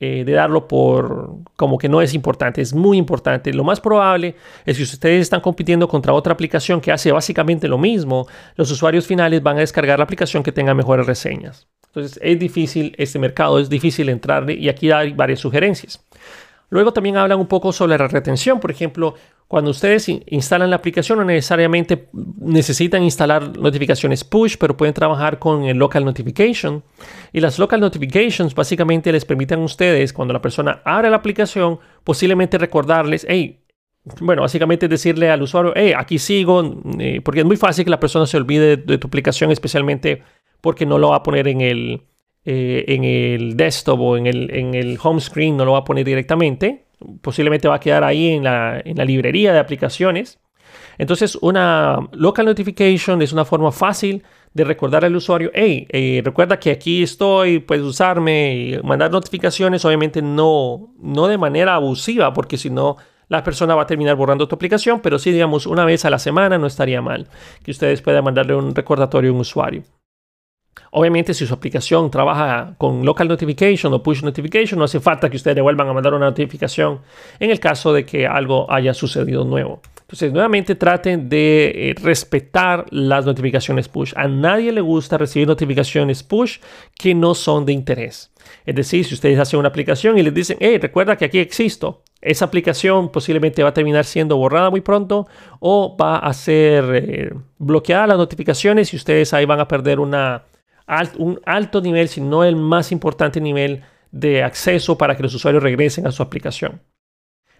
eh, 0.00 0.24
de 0.26 0.32
darlo 0.32 0.68
por 0.68 1.30
como 1.56 1.78
que 1.78 1.88
no 1.88 2.02
es 2.02 2.12
importante, 2.12 2.60
es 2.60 2.74
muy 2.74 2.98
importante. 2.98 3.54
Lo 3.54 3.64
más 3.64 3.80
probable 3.80 4.36
es 4.66 4.76
que 4.76 4.84
si 4.84 4.92
ustedes 4.92 5.22
están 5.22 5.40
compitiendo 5.40 5.88
contra 5.88 6.12
otra 6.12 6.34
aplicación 6.34 6.82
que 6.82 6.92
hace 6.92 7.10
básicamente 7.10 7.68
lo 7.68 7.78
mismo, 7.78 8.26
los 8.56 8.70
usuarios 8.70 9.06
finales 9.06 9.42
van 9.42 9.56
a 9.56 9.60
descargar 9.60 9.98
la 9.98 10.04
aplicación 10.04 10.42
que 10.42 10.52
tenga 10.52 10.74
mejores 10.74 11.06
reseñas. 11.06 11.66
Entonces 11.86 12.20
es 12.22 12.38
difícil 12.38 12.94
este 12.98 13.18
mercado, 13.18 13.58
es 13.58 13.70
difícil 13.70 14.10
entrarle 14.10 14.52
y 14.52 14.68
aquí 14.68 14.90
hay 14.90 15.14
varias 15.14 15.40
sugerencias. 15.40 16.05
Luego 16.68 16.92
también 16.92 17.16
hablan 17.16 17.38
un 17.38 17.46
poco 17.46 17.72
sobre 17.72 17.96
la 17.96 18.08
retención. 18.08 18.58
Por 18.58 18.70
ejemplo, 18.70 19.14
cuando 19.48 19.70
ustedes 19.70 20.08
instalan 20.08 20.70
la 20.70 20.76
aplicación 20.76 21.18
no 21.18 21.24
necesariamente 21.24 22.08
necesitan 22.40 23.02
instalar 23.04 23.56
notificaciones 23.56 24.24
push, 24.24 24.56
pero 24.58 24.76
pueden 24.76 24.92
trabajar 24.92 25.38
con 25.38 25.64
el 25.64 25.76
local 25.76 26.04
notification. 26.04 26.82
Y 27.32 27.40
las 27.40 27.58
local 27.58 27.80
notifications 27.80 28.54
básicamente 28.54 29.12
les 29.12 29.24
permiten 29.24 29.60
a 29.60 29.64
ustedes, 29.64 30.12
cuando 30.12 30.34
la 30.34 30.42
persona 30.42 30.82
abre 30.84 31.10
la 31.10 31.16
aplicación, 31.16 31.78
posiblemente 32.02 32.58
recordarles, 32.58 33.24
hey, 33.28 33.60
bueno, 34.20 34.42
básicamente 34.42 34.88
decirle 34.88 35.30
al 35.30 35.42
usuario, 35.42 35.72
hey, 35.76 35.92
aquí 35.96 36.18
sigo, 36.18 36.80
eh, 36.98 37.20
porque 37.24 37.40
es 37.40 37.46
muy 37.46 37.56
fácil 37.56 37.84
que 37.84 37.90
la 37.90 38.00
persona 38.00 38.26
se 38.26 38.36
olvide 38.36 38.76
de 38.76 38.98
tu 38.98 39.06
aplicación, 39.06 39.50
especialmente 39.50 40.22
porque 40.60 40.86
no 40.86 40.98
lo 40.98 41.10
va 41.10 41.16
a 41.16 41.22
poner 41.22 41.48
en 41.48 41.60
el, 41.60 42.02
eh, 42.46 42.84
en 42.88 43.04
el 43.04 43.56
desktop 43.56 44.00
o 44.00 44.16
en 44.16 44.26
el, 44.26 44.54
en 44.54 44.74
el 44.74 44.98
home 45.02 45.20
screen, 45.20 45.56
no 45.56 45.64
lo 45.64 45.72
va 45.72 45.78
a 45.78 45.84
poner 45.84 46.04
directamente. 46.04 46.86
Posiblemente 47.20 47.68
va 47.68 47.74
a 47.74 47.80
quedar 47.80 48.04
ahí 48.04 48.28
en 48.30 48.44
la, 48.44 48.80
en 48.84 48.96
la 48.96 49.04
librería 49.04 49.52
de 49.52 49.58
aplicaciones. 49.58 50.38
Entonces, 50.96 51.36
una 51.42 51.98
local 52.12 52.46
notification 52.46 53.20
es 53.20 53.32
una 53.32 53.44
forma 53.44 53.72
fácil 53.72 54.22
de 54.54 54.64
recordar 54.64 55.04
al 55.04 55.14
usuario, 55.14 55.50
hey, 55.52 55.86
eh, 55.90 56.22
recuerda 56.24 56.58
que 56.58 56.70
aquí 56.70 57.02
estoy, 57.02 57.58
puedes 57.58 57.84
usarme 57.84 58.54
y 58.54 58.82
mandar 58.82 59.10
notificaciones, 59.10 59.84
obviamente 59.84 60.22
no, 60.22 60.94
no 60.98 61.26
de 61.26 61.36
manera 61.36 61.74
abusiva, 61.74 62.32
porque 62.32 62.56
si 62.56 62.70
no, 62.70 62.96
la 63.28 63.42
persona 63.42 63.74
va 63.74 63.82
a 63.82 63.86
terminar 63.86 64.16
borrando 64.16 64.48
tu 64.48 64.54
aplicación, 64.54 65.00
pero 65.00 65.18
sí, 65.18 65.30
digamos, 65.30 65.66
una 65.66 65.84
vez 65.84 66.06
a 66.06 66.10
la 66.10 66.18
semana 66.18 66.56
no 66.56 66.68
estaría 66.68 67.02
mal 67.02 67.28
que 67.62 67.72
ustedes 67.72 68.00
puedan 68.00 68.24
mandarle 68.24 68.54
un 68.54 68.74
recordatorio 68.74 69.30
a 69.30 69.34
un 69.34 69.40
usuario. 69.40 69.82
Obviamente, 70.90 71.34
si 71.34 71.46
su 71.46 71.54
aplicación 71.54 72.10
trabaja 72.10 72.74
con 72.78 73.04
local 73.04 73.28
notification 73.28 73.92
o 73.92 74.02
push 74.02 74.22
notification, 74.22 74.78
no 74.78 74.84
hace 74.84 75.00
falta 75.00 75.28
que 75.28 75.36
ustedes 75.36 75.62
vuelvan 75.62 75.88
a 75.88 75.92
mandar 75.92 76.14
una 76.14 76.26
notificación 76.26 77.00
en 77.38 77.50
el 77.50 77.60
caso 77.60 77.92
de 77.92 78.04
que 78.04 78.26
algo 78.26 78.70
haya 78.70 78.94
sucedido 78.94 79.44
nuevo. 79.44 79.80
Entonces, 80.00 80.32
nuevamente 80.32 80.76
traten 80.76 81.28
de 81.28 81.90
eh, 81.90 81.94
respetar 82.00 82.86
las 82.90 83.26
notificaciones 83.26 83.88
push. 83.88 84.12
A 84.14 84.28
nadie 84.28 84.70
le 84.70 84.80
gusta 84.80 85.18
recibir 85.18 85.48
notificaciones 85.48 86.22
push 86.22 86.58
que 86.94 87.14
no 87.14 87.34
son 87.34 87.66
de 87.66 87.72
interés. 87.72 88.30
Es 88.64 88.74
decir, 88.76 89.04
si 89.04 89.14
ustedes 89.14 89.38
hacen 89.38 89.58
una 89.58 89.68
aplicación 89.68 90.16
y 90.16 90.22
les 90.22 90.32
dicen, 90.32 90.58
hey, 90.60 90.78
recuerda 90.78 91.16
que 91.16 91.24
aquí 91.24 91.40
existo, 91.40 92.02
esa 92.20 92.44
aplicación 92.44 93.10
posiblemente 93.10 93.62
va 93.62 93.70
a 93.70 93.74
terminar 93.74 94.04
siendo 94.04 94.36
borrada 94.36 94.70
muy 94.70 94.80
pronto 94.80 95.26
o 95.60 95.96
va 96.00 96.18
a 96.18 96.32
ser 96.32 96.84
eh, 96.94 97.34
bloqueada 97.58 98.06
las 98.06 98.18
notificaciones 98.18 98.92
y 98.92 98.96
ustedes 98.96 99.34
ahí 99.34 99.44
van 99.44 99.60
a 99.60 99.68
perder 99.68 100.00
una, 100.00 100.44
un 101.18 101.40
alto 101.44 101.80
nivel, 101.80 102.08
si 102.08 102.20
no 102.20 102.44
el 102.44 102.56
más 102.56 102.92
importante 102.92 103.40
nivel 103.40 103.82
de 104.10 104.42
acceso 104.42 104.96
para 104.96 105.16
que 105.16 105.22
los 105.22 105.34
usuarios 105.34 105.62
regresen 105.62 106.06
a 106.06 106.12
su 106.12 106.22
aplicación. 106.22 106.82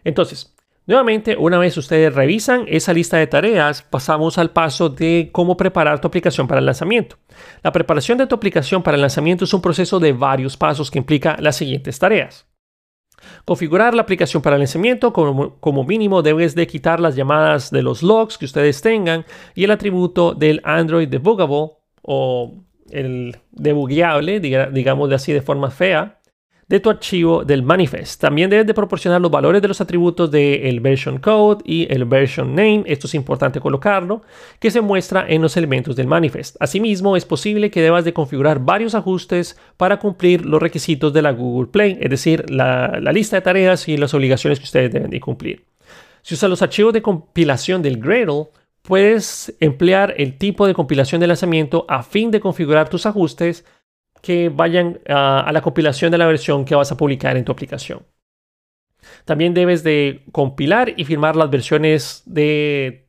Entonces, 0.04 0.54
nuevamente, 0.86 1.36
una 1.36 1.58
vez 1.58 1.76
ustedes 1.76 2.14
revisan 2.14 2.64
esa 2.68 2.92
lista 2.92 3.16
de 3.16 3.26
tareas, 3.26 3.82
pasamos 3.82 4.38
al 4.38 4.50
paso 4.50 4.88
de 4.88 5.30
cómo 5.32 5.56
preparar 5.56 6.00
tu 6.00 6.08
aplicación 6.08 6.46
para 6.46 6.60
el 6.60 6.66
lanzamiento. 6.66 7.16
La 7.62 7.72
preparación 7.72 8.18
de 8.18 8.26
tu 8.26 8.34
aplicación 8.34 8.82
para 8.82 8.94
el 8.94 9.00
lanzamiento 9.00 9.44
es 9.44 9.52
un 9.52 9.62
proceso 9.62 9.98
de 9.98 10.12
varios 10.12 10.56
pasos 10.56 10.90
que 10.90 10.98
implica 10.98 11.36
las 11.40 11.56
siguientes 11.56 11.98
tareas. 11.98 12.46
Configurar 13.44 13.94
la 13.94 14.02
aplicación 14.02 14.42
para 14.42 14.56
el 14.56 14.60
lanzamiento, 14.60 15.12
como, 15.12 15.58
como, 15.58 15.84
mínimo 15.84 16.22
debes 16.22 16.54
de 16.54 16.66
quitar 16.66 17.00
las 17.00 17.16
llamadas 17.16 17.70
de 17.70 17.82
los 17.82 18.02
logs 18.02 18.38
que 18.38 18.44
ustedes 18.44 18.82
tengan 18.82 19.24
y 19.54 19.64
el 19.64 19.70
atributo 19.70 20.34
del 20.34 20.60
Android 20.64 21.08
Debuggable 21.08 21.72
o 22.02 22.62
el 22.90 23.36
debugueable, 23.52 24.40
digamos 24.40 25.08
de 25.08 25.14
así 25.14 25.32
de 25.32 25.42
forma 25.42 25.70
fea, 25.70 26.20
de 26.68 26.80
tu 26.80 26.90
archivo 26.90 27.44
del 27.44 27.62
manifest. 27.62 28.20
También 28.20 28.50
debes 28.50 28.66
de 28.66 28.74
proporcionar 28.74 29.20
los 29.20 29.30
valores 29.30 29.62
de 29.62 29.68
los 29.68 29.80
atributos 29.80 30.30
del 30.30 30.80
version 30.80 31.18
code 31.18 31.62
y 31.64 31.86
el 31.92 32.04
version 32.04 32.56
name, 32.56 32.82
esto 32.86 33.06
es 33.06 33.14
importante 33.14 33.60
colocarlo, 33.60 34.22
que 34.58 34.70
se 34.70 34.80
muestra 34.80 35.24
en 35.28 35.42
los 35.42 35.56
elementos 35.56 35.94
del 35.94 36.08
manifest. 36.08 36.56
Asimismo, 36.58 37.16
es 37.16 37.24
posible 37.24 37.70
que 37.70 37.82
debas 37.82 38.04
de 38.04 38.12
configurar 38.12 38.58
varios 38.60 38.94
ajustes 38.94 39.56
para 39.76 39.98
cumplir 39.98 40.44
los 40.44 40.60
requisitos 40.60 41.12
de 41.12 41.22
la 41.22 41.30
Google 41.30 41.70
Play, 41.70 41.98
es 42.00 42.10
decir, 42.10 42.50
la, 42.50 42.98
la 43.00 43.12
lista 43.12 43.36
de 43.36 43.42
tareas 43.42 43.88
y 43.88 43.96
las 43.96 44.12
obligaciones 44.14 44.58
que 44.58 44.64
ustedes 44.64 44.92
deben 44.92 45.10
de 45.10 45.20
cumplir. 45.20 45.66
Si 46.22 46.34
usas 46.34 46.50
los 46.50 46.62
archivos 46.62 46.92
de 46.92 47.02
compilación 47.02 47.82
del 47.82 48.00
Gradle, 48.00 48.48
puedes 48.86 49.54
emplear 49.60 50.14
el 50.16 50.38
tipo 50.38 50.66
de 50.66 50.74
compilación 50.74 51.20
de 51.20 51.26
lanzamiento 51.26 51.84
a 51.88 52.02
fin 52.02 52.30
de 52.30 52.40
configurar 52.40 52.88
tus 52.88 53.04
ajustes 53.04 53.64
que 54.22 54.48
vayan 54.48 55.00
a, 55.08 55.50
la 55.52 55.60
compilación 55.60 56.10
de 56.10 56.18
la 56.18 56.26
versión 56.26 56.64
que 56.64 56.74
vas 56.74 56.92
a 56.92 56.96
publicar 56.96 57.36
en 57.36 57.44
tu 57.44 57.52
aplicación. 57.52 58.06
También 59.24 59.54
debes 59.54 59.82
de 59.82 60.22
compilar 60.32 60.94
y 60.96 61.04
firmar 61.04 61.36
las 61.36 61.50
versiones 61.50 62.22
de 62.26 63.06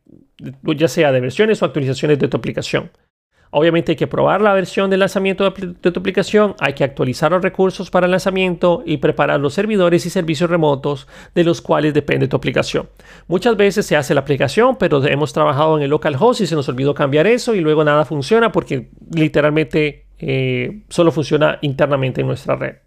ya 0.63 0.87
sea 0.87 1.11
de 1.11 1.19
versiones 1.19 1.61
o 1.61 1.65
actualizaciones 1.65 2.19
de 2.19 2.27
tu 2.27 2.37
aplicación. 2.37 2.91
Obviamente 3.51 3.93
hay 3.93 3.95
que 3.95 4.07
probar 4.07 4.41
la 4.41 4.53
versión 4.53 4.89
de 4.89 4.97
lanzamiento 4.97 5.49
de 5.49 5.91
tu 5.91 5.99
aplicación, 5.99 6.55
hay 6.59 6.73
que 6.73 6.83
actualizar 6.83 7.31
los 7.31 7.41
recursos 7.41 7.89
para 7.89 8.05
el 8.05 8.11
lanzamiento 8.11 8.83
y 8.85 8.97
preparar 8.97 9.39
los 9.39 9.53
servidores 9.53 10.05
y 10.05 10.09
servicios 10.09 10.49
remotos 10.49 11.07
de 11.35 11.43
los 11.43 11.61
cuales 11.61 11.93
depende 11.93 12.27
tu 12.27 12.35
aplicación. 12.35 12.89
Muchas 13.27 13.55
veces 13.55 13.85
se 13.85 13.95
hace 13.95 14.13
la 14.13 14.21
aplicación, 14.21 14.77
pero 14.77 15.05
hemos 15.05 15.33
trabajado 15.33 15.77
en 15.77 15.83
el 15.83 15.89
localhost 15.89 16.41
y 16.41 16.47
se 16.47 16.55
nos 16.55 16.67
olvidó 16.69 16.93
cambiar 16.93 17.27
eso 17.27 17.55
y 17.55 17.61
luego 17.61 17.83
nada 17.83 18.05
funciona 18.05 18.51
porque 18.51 18.89
literalmente 19.13 20.05
eh, 20.19 20.83
solo 20.89 21.11
funciona 21.11 21.59
internamente 21.61 22.21
en 22.21 22.27
nuestra 22.27 22.55
red. 22.55 22.86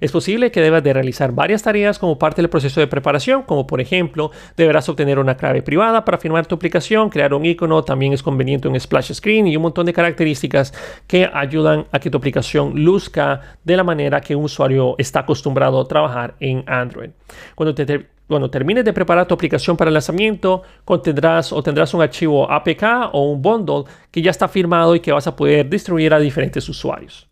Es 0.00 0.12
posible 0.12 0.50
que 0.50 0.60
debas 0.60 0.82
de 0.82 0.92
realizar 0.92 1.32
varias 1.32 1.62
tareas 1.62 1.98
como 1.98 2.18
parte 2.18 2.42
del 2.42 2.50
proceso 2.50 2.80
de 2.80 2.86
preparación, 2.86 3.42
como 3.42 3.66
por 3.66 3.80
ejemplo, 3.80 4.30
deberás 4.56 4.88
obtener 4.88 5.18
una 5.18 5.36
clave 5.36 5.62
privada 5.62 6.04
para 6.04 6.18
firmar 6.18 6.46
tu 6.46 6.54
aplicación, 6.54 7.10
crear 7.10 7.34
un 7.34 7.44
icono, 7.44 7.84
también 7.84 8.12
es 8.12 8.22
conveniente 8.22 8.68
un 8.68 8.78
splash 8.78 9.12
screen 9.12 9.46
y 9.46 9.56
un 9.56 9.62
montón 9.62 9.86
de 9.86 9.92
características 9.92 10.72
que 11.06 11.28
ayudan 11.32 11.86
a 11.92 11.98
que 11.98 12.10
tu 12.10 12.18
aplicación 12.18 12.72
luzca 12.84 13.40
de 13.64 13.76
la 13.76 13.84
manera 13.84 14.20
que 14.20 14.36
un 14.36 14.44
usuario 14.44 14.94
está 14.98 15.20
acostumbrado 15.20 15.80
a 15.80 15.88
trabajar 15.88 16.34
en 16.40 16.64
Android. 16.66 17.10
Cuando 17.54 18.50
termines 18.50 18.84
de 18.84 18.92
preparar 18.92 19.26
tu 19.26 19.34
aplicación 19.34 19.76
para 19.76 19.88
el 19.88 19.94
lanzamiento, 19.94 20.62
contendrás 20.84 21.52
o 21.52 21.62
tendrás 21.62 21.94
un 21.94 22.02
archivo 22.02 22.50
APK 22.50 23.10
o 23.12 23.30
un 23.32 23.40
bundle 23.40 23.84
que 24.10 24.20
ya 24.22 24.30
está 24.30 24.48
firmado 24.48 24.94
y 24.94 25.00
que 25.00 25.12
vas 25.12 25.26
a 25.26 25.34
poder 25.34 25.68
distribuir 25.68 26.12
a 26.12 26.18
diferentes 26.18 26.68
usuarios. 26.68 27.28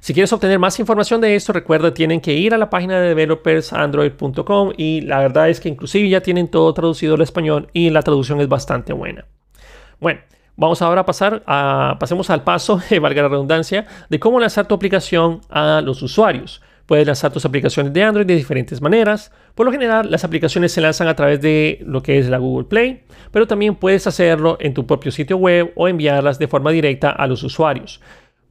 Si 0.00 0.12
quieres 0.12 0.32
obtener 0.32 0.58
más 0.58 0.78
información 0.78 1.20
de 1.20 1.34
esto, 1.34 1.52
recuerda, 1.52 1.94
tienen 1.94 2.20
que 2.20 2.34
ir 2.34 2.54
a 2.54 2.58
la 2.58 2.70
página 2.70 3.00
de 3.00 3.08
developersandroid.com 3.08 4.72
y 4.76 5.02
la 5.02 5.18
verdad 5.18 5.48
es 5.48 5.60
que 5.60 5.68
inclusive 5.68 6.08
ya 6.08 6.20
tienen 6.20 6.48
todo 6.48 6.72
traducido 6.74 7.14
al 7.14 7.22
español 7.22 7.68
y 7.72 7.90
la 7.90 8.02
traducción 8.02 8.40
es 8.40 8.48
bastante 8.48 8.92
buena. 8.92 9.24
Bueno, 10.00 10.20
vamos 10.56 10.82
ahora 10.82 11.02
a 11.02 11.06
pasar 11.06 11.42
a, 11.46 11.96
pasemos 12.00 12.30
al 12.30 12.42
paso, 12.42 12.80
valga 13.00 13.22
la 13.22 13.28
redundancia, 13.28 13.86
de 14.08 14.18
cómo 14.18 14.40
lanzar 14.40 14.66
tu 14.66 14.74
aplicación 14.74 15.40
a 15.48 15.80
los 15.80 16.02
usuarios. 16.02 16.62
Puedes 16.86 17.06
lanzar 17.06 17.32
tus 17.32 17.44
aplicaciones 17.44 17.92
de 17.92 18.02
Android 18.02 18.26
de 18.26 18.34
diferentes 18.34 18.82
maneras. 18.82 19.30
Por 19.54 19.64
lo 19.64 19.72
general, 19.72 20.10
las 20.10 20.24
aplicaciones 20.24 20.72
se 20.72 20.80
lanzan 20.80 21.06
a 21.06 21.14
través 21.14 21.40
de 21.40 21.78
lo 21.86 22.02
que 22.02 22.18
es 22.18 22.28
la 22.28 22.38
Google 22.38 22.66
Play, 22.66 23.04
pero 23.30 23.46
también 23.46 23.76
puedes 23.76 24.06
hacerlo 24.06 24.56
en 24.60 24.74
tu 24.74 24.84
propio 24.84 25.12
sitio 25.12 25.36
web 25.36 25.72
o 25.76 25.86
enviarlas 25.86 26.38
de 26.40 26.48
forma 26.48 26.72
directa 26.72 27.10
a 27.10 27.26
los 27.28 27.44
usuarios 27.44 28.00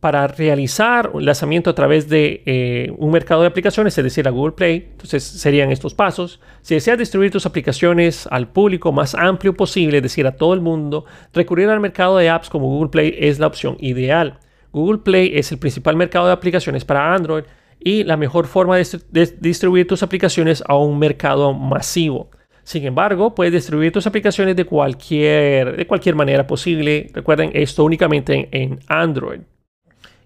para 0.01 0.25
realizar 0.27 1.11
un 1.13 1.25
lanzamiento 1.25 1.69
a 1.69 1.75
través 1.75 2.09
de 2.09 2.41
eh, 2.47 2.91
un 2.97 3.11
mercado 3.11 3.41
de 3.41 3.47
aplicaciones, 3.47 3.95
es 3.95 4.03
decir, 4.03 4.27
a 4.27 4.31
Google 4.31 4.53
Play. 4.53 4.87
Entonces 4.93 5.23
serían 5.23 5.71
estos 5.71 5.93
pasos. 5.93 6.41
Si 6.63 6.73
deseas 6.73 6.97
distribuir 6.97 7.31
tus 7.31 7.45
aplicaciones 7.45 8.27
al 8.31 8.47
público 8.49 8.91
más 8.91 9.13
amplio 9.13 9.53
posible, 9.53 9.97
es 9.97 10.03
decir, 10.03 10.25
a 10.25 10.35
todo 10.35 10.55
el 10.55 10.59
mundo, 10.59 11.05
recurrir 11.33 11.69
al 11.69 11.79
mercado 11.79 12.17
de 12.17 12.29
apps 12.29 12.49
como 12.49 12.65
Google 12.65 12.89
Play 12.89 13.15
es 13.19 13.37
la 13.37 13.45
opción 13.45 13.77
ideal. 13.79 14.39
Google 14.73 14.97
Play 14.97 15.33
es 15.35 15.51
el 15.51 15.59
principal 15.59 15.95
mercado 15.95 16.25
de 16.25 16.33
aplicaciones 16.33 16.83
para 16.83 17.13
Android 17.13 17.43
y 17.79 18.03
la 18.03 18.17
mejor 18.17 18.47
forma 18.47 18.77
de, 18.77 19.37
distribuir 19.39 19.85
tus 19.85 20.01
aplicaciones 20.01 20.63
a 20.67 20.77
un 20.77 20.97
mercado 20.97 21.53
masivo. 21.53 22.31
Sin 22.63 22.85
embargo, 22.85 23.35
puedes 23.35 23.53
distribuir 23.53 23.91
tus 23.91 24.07
aplicaciones 24.07 24.55
de 24.55 24.65
cualquier, 24.65 25.77
de 25.77 25.85
cualquier 25.85 26.15
manera 26.15 26.47
posible. 26.47 27.11
Recuerden 27.13 27.51
esto 27.53 27.83
únicamente 27.83 28.49
en 28.51 28.79
Android. 28.87 29.41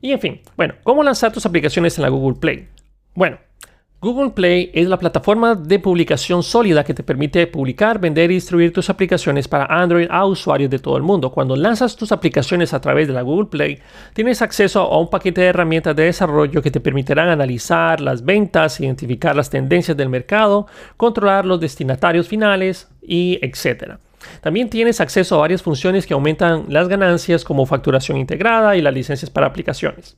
Y 0.06 0.12
en 0.12 0.20
fin, 0.20 0.40
bueno, 0.56 0.76
¿cómo 0.84 1.02
lanzar 1.02 1.32
tus 1.32 1.48
aplicaciones 1.48 1.98
en 1.98 2.04
la 2.04 2.10
Google 2.10 2.38
Play? 2.40 2.68
Bueno, 3.16 3.40
Google 4.00 4.30
Play 4.30 4.70
es 4.72 4.88
la 4.88 5.00
plataforma 5.00 5.56
de 5.56 5.80
publicación 5.80 6.44
sólida 6.44 6.84
que 6.84 6.94
te 6.94 7.02
permite 7.02 7.48
publicar, 7.48 8.00
vender 8.00 8.30
y 8.30 8.36
distribuir 8.36 8.72
tus 8.72 8.92
aplicaciones 8.92 9.48
para 9.48 9.66
Android 9.66 10.06
a 10.12 10.28
usuarios 10.28 10.70
de 10.70 10.78
todo 10.78 10.96
el 10.98 11.02
mundo. 11.02 11.32
Cuando 11.32 11.56
lanzas 11.56 11.96
tus 11.96 12.12
aplicaciones 12.12 12.72
a 12.76 12.82
través 12.82 13.08
de 13.08 13.16
la 13.16 13.24
Google 13.24 13.48
Play, 13.48 13.80
tienes 14.14 14.44
acceso 14.44 14.82
a 14.82 15.00
un 15.00 15.10
paquete 15.10 15.42
de 15.42 15.48
herramientas 15.48 15.96
de 15.96 16.04
desarrollo 16.04 16.62
que 16.62 16.70
te 16.70 16.80
permitirán 16.80 17.30
analizar 17.30 18.00
las 18.00 18.24
ventas, 18.24 18.80
identificar 18.80 19.36
las 19.36 19.50
tendencias 19.50 19.98
del 19.98 20.10
mercado, 20.10 20.68
controlar 20.98 21.48
los 21.48 21.60
destinatarios 21.60 22.28
finales 22.28 22.90
y 23.02 23.40
etcétera. 23.42 23.98
También 24.42 24.70
tienes 24.70 25.02
acceso 25.02 25.36
a 25.36 25.40
varias 25.40 25.62
funciones 25.62 26.06
que 26.06 26.14
aumentan 26.14 26.66
las 26.70 26.88
ganancias 26.88 27.44
como 27.44 27.66
facturación 27.66 28.18
integrada 28.18 28.76
y 28.76 28.82
las 28.82 28.94
licencias 28.94 29.30
para 29.30 29.48
aplicaciones 29.48 30.18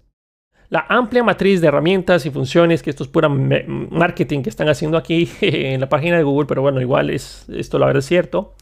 la 0.70 0.86
amplia 0.90 1.24
matriz 1.24 1.62
de 1.62 1.68
herramientas 1.68 2.26
y 2.26 2.30
funciones, 2.30 2.84
que 2.84 2.90
esto 2.90 3.04
es 3.04 3.10
pura 3.10 3.30
marketing 3.30 4.42
que 4.42 4.50
están 4.50 4.68
haciendo 4.70 4.98
aquí 4.98 5.30
en 5.42 5.80
la 5.80 5.90
página 5.90 6.18
de 6.18 6.24
Google, 6.24 6.46
pero 6.46 6.62
bueno, 6.62 6.82
igual 6.82 7.10
es 7.10 7.46
esto 7.50 7.80
la 7.80 7.88
verdad 7.88 8.02
cierto. 8.02 8.54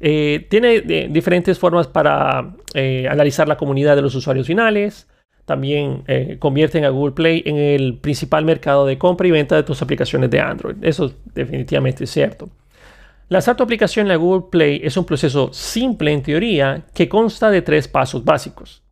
Eh, 0.00 0.46
tiene 0.48 0.76
eh, 0.76 1.08
diferentes 1.10 1.58
formas 1.58 1.88
para 1.88 2.54
eh, 2.74 3.08
analizar 3.10 3.48
la 3.48 3.56
comunidad 3.56 3.96
de 3.96 4.02
los 4.02 4.14
usuarios 4.14 4.46
finales. 4.46 5.08
También 5.44 6.04
convierten 6.38 6.84
a 6.84 6.90
Google 6.90 7.14
Play 7.14 7.42
en 7.46 7.56
el 7.56 7.96
principal 7.96 8.44
mercado 8.44 8.84
de 8.84 8.98
compra 8.98 9.26
y 9.26 9.30
venta 9.30 9.56
de 9.56 9.62
tus 9.62 9.80
aplicaciones 9.80 10.28
de 10.28 10.40
Android. 10.40 10.76
Eso 10.82 11.10
definitivamente 11.34 12.04
es 12.04 12.10
cierto. 12.10 12.50
Lanzar 13.30 13.56
tu 13.56 13.62
aplicación 13.62 14.06
en 14.06 14.08
la 14.08 14.16
Google 14.16 14.48
Play 14.50 14.80
es 14.82 14.96
un 14.96 15.04
proceso 15.04 15.52
simple 15.52 16.12
en 16.12 16.22
teoría 16.22 16.86
que 16.94 17.10
consta 17.10 17.50
de 17.50 17.60
tres 17.60 17.86
pasos 17.86 18.24
básicos. 18.24 18.82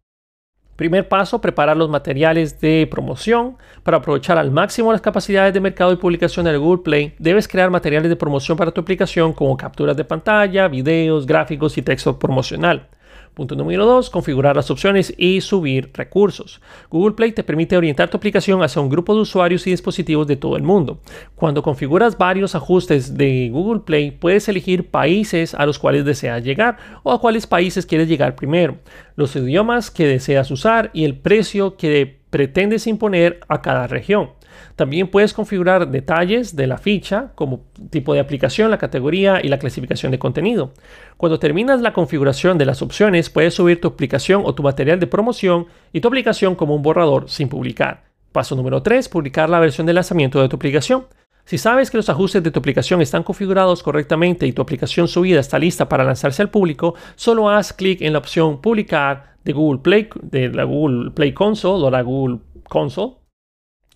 Primer 0.76 1.08
paso, 1.08 1.40
preparar 1.40 1.74
los 1.74 1.88
materiales 1.88 2.60
de 2.60 2.86
promoción. 2.90 3.56
Para 3.82 3.96
aprovechar 3.96 4.36
al 4.36 4.50
máximo 4.50 4.92
las 4.92 5.00
capacidades 5.00 5.54
de 5.54 5.60
mercado 5.60 5.90
y 5.90 5.96
publicación 5.96 6.44
de 6.44 6.58
Google 6.58 6.82
Play, 6.82 7.14
debes 7.18 7.48
crear 7.48 7.70
materiales 7.70 8.10
de 8.10 8.16
promoción 8.16 8.58
para 8.58 8.72
tu 8.72 8.82
aplicación 8.82 9.32
como 9.32 9.56
capturas 9.56 9.96
de 9.96 10.04
pantalla, 10.04 10.68
videos, 10.68 11.24
gráficos 11.24 11.78
y 11.78 11.82
texto 11.82 12.18
promocional. 12.18 12.88
Punto 13.36 13.54
número 13.54 13.84
2. 13.84 14.08
Configurar 14.08 14.56
las 14.56 14.70
opciones 14.70 15.12
y 15.18 15.42
subir 15.42 15.90
recursos. 15.92 16.62
Google 16.88 17.14
Play 17.14 17.32
te 17.32 17.44
permite 17.44 17.76
orientar 17.76 18.08
tu 18.08 18.16
aplicación 18.16 18.62
hacia 18.62 18.80
un 18.80 18.88
grupo 18.88 19.14
de 19.14 19.20
usuarios 19.20 19.66
y 19.66 19.72
dispositivos 19.72 20.26
de 20.26 20.36
todo 20.36 20.56
el 20.56 20.62
mundo. 20.62 21.02
Cuando 21.34 21.62
configuras 21.62 22.16
varios 22.16 22.54
ajustes 22.54 23.18
de 23.18 23.50
Google 23.52 23.80
Play, 23.80 24.10
puedes 24.10 24.48
elegir 24.48 24.90
países 24.90 25.52
a 25.52 25.66
los 25.66 25.78
cuales 25.78 26.06
deseas 26.06 26.44
llegar 26.44 26.78
o 27.02 27.12
a 27.12 27.20
cuáles 27.20 27.46
países 27.46 27.84
quieres 27.84 28.08
llegar 28.08 28.36
primero, 28.36 28.78
los 29.16 29.36
idiomas 29.36 29.90
que 29.90 30.06
deseas 30.06 30.50
usar 30.50 30.88
y 30.94 31.04
el 31.04 31.18
precio 31.18 31.76
que 31.76 32.20
pretendes 32.30 32.86
imponer 32.86 33.40
a 33.48 33.60
cada 33.60 33.86
región. 33.86 34.30
También 34.76 35.08
puedes 35.08 35.32
configurar 35.32 35.90
detalles 35.90 36.54
de 36.54 36.66
la 36.66 36.76
ficha 36.76 37.32
como 37.34 37.64
tipo 37.88 38.12
de 38.12 38.20
aplicación, 38.20 38.70
la 38.70 38.76
categoría 38.76 39.40
y 39.42 39.48
la 39.48 39.58
clasificación 39.58 40.12
de 40.12 40.18
contenido. 40.18 40.72
Cuando 41.16 41.38
terminas 41.38 41.80
la 41.80 41.94
configuración 41.94 42.58
de 42.58 42.66
las 42.66 42.82
opciones, 42.82 43.30
puedes 43.30 43.54
subir 43.54 43.80
tu 43.80 43.88
aplicación 43.88 44.42
o 44.44 44.54
tu 44.54 44.62
material 44.62 45.00
de 45.00 45.06
promoción 45.06 45.66
y 45.94 46.02
tu 46.02 46.08
aplicación 46.08 46.54
como 46.54 46.74
un 46.74 46.82
borrador 46.82 47.30
sin 47.30 47.48
publicar. 47.48 48.04
Paso 48.32 48.54
número 48.54 48.82
3. 48.82 49.08
Publicar 49.08 49.48
la 49.48 49.60
versión 49.60 49.86
de 49.86 49.94
lanzamiento 49.94 50.42
de 50.42 50.48
tu 50.50 50.56
aplicación. 50.56 51.06
Si 51.46 51.56
sabes 51.56 51.90
que 51.90 51.96
los 51.96 52.10
ajustes 52.10 52.42
de 52.42 52.50
tu 52.50 52.58
aplicación 52.58 53.00
están 53.00 53.22
configurados 53.22 53.82
correctamente 53.82 54.46
y 54.46 54.52
tu 54.52 54.60
aplicación 54.60 55.08
subida 55.08 55.40
está 55.40 55.58
lista 55.58 55.88
para 55.88 56.04
lanzarse 56.04 56.42
al 56.42 56.50
público, 56.50 56.96
solo 57.14 57.48
haz 57.48 57.72
clic 57.72 58.02
en 58.02 58.12
la 58.12 58.18
opción 58.18 58.60
Publicar 58.60 59.36
de 59.42 59.54
Google 59.54 59.80
Play, 59.80 60.08
de 60.20 60.50
la 60.50 60.64
Google 60.64 61.12
Play 61.12 61.32
Console 61.32 61.82
o 61.82 61.90
la 61.90 62.02
Google 62.02 62.40
Console 62.68 63.14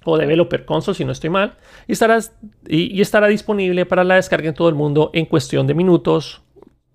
o 0.05 0.17
Developer 0.19 0.65
Console 0.65 0.97
si 0.97 1.05
no 1.05 1.13
estoy 1.13 1.31
mal, 1.31 1.57
y, 1.87 1.93
y, 2.97 3.01
estará 3.01 3.27
disponible 3.27 3.87
para 3.87 4.05
la 4.05 4.17
descarga 4.17 4.49
en 4.49 4.55
todo 4.55 4.69
el 4.69 4.75
mundo 4.75 5.11
en 5.13 5.27
cuestión 5.27 5.67
de 5.67 5.75
minutos, 5.75 6.43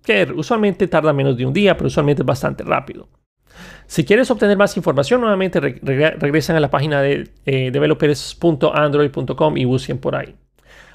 que 0.04 0.22
usualmente 0.34 0.88
tarda 0.88 1.12
menos 1.12 1.36
de 1.36 1.46
un 1.46 1.52
día, 1.52 1.76
pero 1.76 1.88
usualmente 1.88 2.22
es 2.22 2.26
bastante 2.26 2.64
rápido. 2.64 3.08
Si 3.86 4.04
quieres 4.04 4.30
obtener 4.30 4.56
más 4.56 4.76
información, 4.76 5.20
nuevamente 5.20 5.60
regresan 5.60 6.56
a 6.56 6.60
la 6.60 6.70
página 6.70 7.00
de 7.00 7.30
eh, 7.46 7.70
developers.android.com 7.70 9.56
y 9.56 9.64
busquen 9.64 9.98
por 9.98 10.16
ahí. 10.16 10.34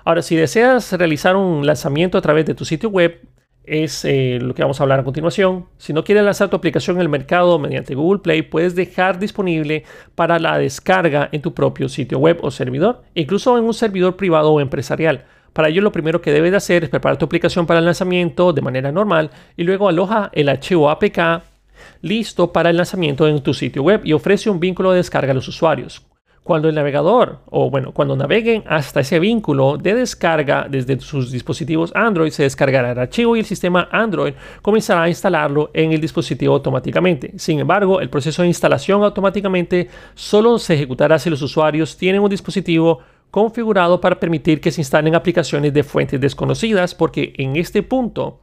Ahora, 0.03 0.21
si 0.21 0.35
deseas 0.35 0.91
realizar 0.93 1.35
un 1.35 1.65
lanzamiento 1.65 2.17
a 2.17 2.21
través 2.21 2.45
de 2.45 2.55
tu 2.55 2.65
sitio 2.65 2.89
web, 2.89 3.19
es 3.63 4.05
eh, 4.05 4.39
lo 4.41 4.53
que 4.53 4.63
vamos 4.63 4.79
a 4.79 4.83
hablar 4.83 4.99
a 4.99 5.03
continuación. 5.03 5.67
Si 5.77 5.93
no 5.93 6.03
quieres 6.03 6.23
lanzar 6.23 6.49
tu 6.49 6.55
aplicación 6.55 6.97
en 6.97 7.01
el 7.01 7.09
mercado 7.09 7.59
mediante 7.59 7.95
Google 7.95 8.21
Play, 8.21 8.41
puedes 8.41 8.75
dejar 8.75 9.19
disponible 9.19 9.83
para 10.15 10.39
la 10.39 10.57
descarga 10.57 11.29
en 11.31 11.41
tu 11.41 11.53
propio 11.53 11.89
sitio 11.89 12.19
web 12.19 12.39
o 12.41 12.51
servidor, 12.51 13.03
incluso 13.13 13.57
en 13.57 13.65
un 13.65 13.73
servidor 13.73 14.15
privado 14.15 14.51
o 14.51 14.61
empresarial. 14.61 15.25
Para 15.53 15.67
ello 15.67 15.81
lo 15.81 15.91
primero 15.91 16.21
que 16.21 16.31
debes 16.31 16.53
hacer 16.53 16.83
es 16.83 16.89
preparar 16.89 17.17
tu 17.17 17.25
aplicación 17.25 17.65
para 17.67 17.79
el 17.79 17.85
lanzamiento 17.85 18.53
de 18.53 18.61
manera 18.61 18.91
normal 18.91 19.31
y 19.57 19.63
luego 19.63 19.89
aloja 19.89 20.29
el 20.33 20.49
archivo 20.49 20.89
APK 20.89 21.43
listo 22.01 22.51
para 22.53 22.69
el 22.69 22.77
lanzamiento 22.77 23.27
en 23.27 23.41
tu 23.41 23.53
sitio 23.53 23.83
web 23.83 24.01
y 24.03 24.13
ofrece 24.13 24.49
un 24.49 24.59
vínculo 24.59 24.91
de 24.91 24.97
descarga 24.97 25.31
a 25.31 25.35
los 25.35 25.47
usuarios. 25.47 26.05
Cuando 26.43 26.69
el 26.69 26.75
navegador, 26.75 27.39
o 27.51 27.69
bueno, 27.69 27.91
cuando 27.91 28.15
naveguen 28.15 28.63
hasta 28.65 29.01
ese 29.01 29.19
vínculo 29.19 29.77
de 29.77 29.93
descarga 29.93 30.65
desde 30.67 30.99
sus 30.99 31.31
dispositivos 31.31 31.91
Android, 31.93 32.31
se 32.31 32.41
descargará 32.41 32.91
el 32.91 32.97
archivo 32.97 33.35
y 33.35 33.39
el 33.39 33.45
sistema 33.45 33.87
Android 33.91 34.33
comenzará 34.63 35.03
a 35.03 35.09
instalarlo 35.09 35.69
en 35.73 35.91
el 35.91 36.01
dispositivo 36.01 36.55
automáticamente. 36.55 37.33
Sin 37.37 37.59
embargo, 37.59 38.01
el 38.01 38.09
proceso 38.09 38.41
de 38.41 38.47
instalación 38.47 39.03
automáticamente 39.03 39.87
solo 40.15 40.57
se 40.57 40.73
ejecutará 40.73 41.19
si 41.19 41.29
los 41.29 41.43
usuarios 41.43 41.95
tienen 41.95 42.23
un 42.23 42.29
dispositivo 42.29 42.99
configurado 43.29 44.01
para 44.01 44.19
permitir 44.19 44.59
que 44.59 44.71
se 44.71 44.81
instalen 44.81 45.13
aplicaciones 45.13 45.71
de 45.73 45.83
fuentes 45.83 46.19
desconocidas, 46.19 46.95
porque 46.95 47.33
en 47.37 47.55
este 47.55 47.83
punto 47.83 48.41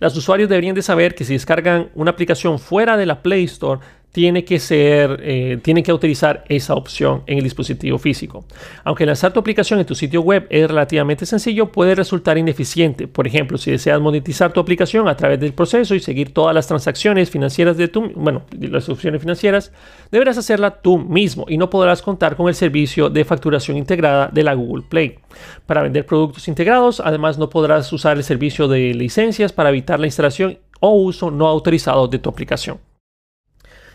los 0.00 0.16
usuarios 0.16 0.48
deberían 0.48 0.74
de 0.74 0.82
saber 0.82 1.14
que 1.14 1.24
si 1.24 1.34
descargan 1.34 1.90
una 1.94 2.10
aplicación 2.10 2.58
fuera 2.58 2.96
de 2.96 3.06
la 3.06 3.22
Play 3.22 3.44
Store, 3.44 3.80
tiene 4.12 4.44
que 4.44 4.58
ser, 4.58 5.20
eh, 5.22 5.58
tiene 5.62 5.82
que 5.82 5.92
utilizar 5.92 6.44
esa 6.48 6.74
opción 6.74 7.22
en 7.26 7.38
el 7.38 7.44
dispositivo 7.44 7.98
físico. 7.98 8.44
Aunque 8.84 9.06
lanzar 9.06 9.32
tu 9.32 9.40
aplicación 9.40 9.78
en 9.78 9.86
tu 9.86 9.94
sitio 9.94 10.20
web 10.22 10.46
es 10.50 10.66
relativamente 10.66 11.26
sencillo, 11.26 11.70
puede 11.70 11.94
resultar 11.94 12.36
ineficiente. 12.36 13.06
Por 13.06 13.26
ejemplo, 13.26 13.56
si 13.58 13.70
deseas 13.70 14.00
monetizar 14.00 14.52
tu 14.52 14.60
aplicación 14.60 15.08
a 15.08 15.16
través 15.16 15.38
del 15.38 15.52
proceso 15.52 15.94
y 15.94 16.00
seguir 16.00 16.34
todas 16.34 16.54
las 16.54 16.66
transacciones 16.66 17.30
financieras 17.30 17.76
de 17.76 17.88
tu, 17.88 18.10
bueno, 18.14 18.42
las 18.58 18.88
opciones 18.88 19.20
financieras, 19.20 19.72
deberás 20.10 20.38
hacerla 20.38 20.80
tú 20.80 20.98
mismo 20.98 21.46
y 21.48 21.56
no 21.56 21.70
podrás 21.70 22.02
contar 22.02 22.36
con 22.36 22.48
el 22.48 22.54
servicio 22.54 23.10
de 23.10 23.24
facturación 23.24 23.76
integrada 23.76 24.28
de 24.32 24.42
la 24.42 24.54
Google 24.54 24.84
Play. 24.88 25.18
Para 25.66 25.82
vender 25.82 26.04
productos 26.04 26.48
integrados, 26.48 27.00
además 27.00 27.38
no 27.38 27.48
podrás 27.48 27.92
usar 27.92 28.16
el 28.16 28.24
servicio 28.24 28.66
de 28.66 28.92
licencias 28.94 29.52
para 29.52 29.68
evitar 29.68 30.00
la 30.00 30.06
instalación 30.06 30.58
o 30.80 30.90
uso 30.90 31.30
no 31.30 31.46
autorizado 31.46 32.08
de 32.08 32.18
tu 32.18 32.28
aplicación. 32.28 32.78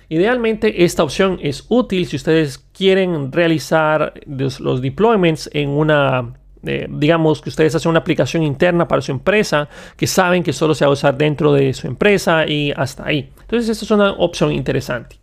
Idealmente 0.10 0.84
esta 0.84 1.04
opción 1.04 1.40
es 1.42 1.66
útil 1.70 2.06
si 2.06 2.16
ustedes 2.16 2.58
quieren 2.58 3.32
realizar 3.32 4.14
los, 4.28 4.82
deployments 4.82 5.50
en 5.54 5.70
una 5.70 6.34
eh, 6.64 6.88
digamos 6.90 7.42
que 7.42 7.50
ustedes 7.50 7.76
hacen 7.76 7.92
una 7.92 8.00
aplicación 8.00 8.42
interna 8.42 8.88
para 8.88 9.02
su 9.02 9.12
empresa 9.12 9.70
que 9.96 10.08
saben 10.08 10.44
que 10.44 10.54
solo 10.54 10.74
se 10.74 10.86
va 10.86 10.90
a 10.90 10.94
usar 10.94 11.18
dentro 11.18 11.54
de 11.54 11.74
su 11.74 11.88
empresa 11.88 12.48
y 12.48 12.72
hasta 12.76 13.06
ahí. 13.06 13.32
Entonces, 13.42 13.70
esta 13.70 13.86
es 13.86 13.92
una 13.92 14.12
opción 14.14 14.52
interesante. 14.52 15.20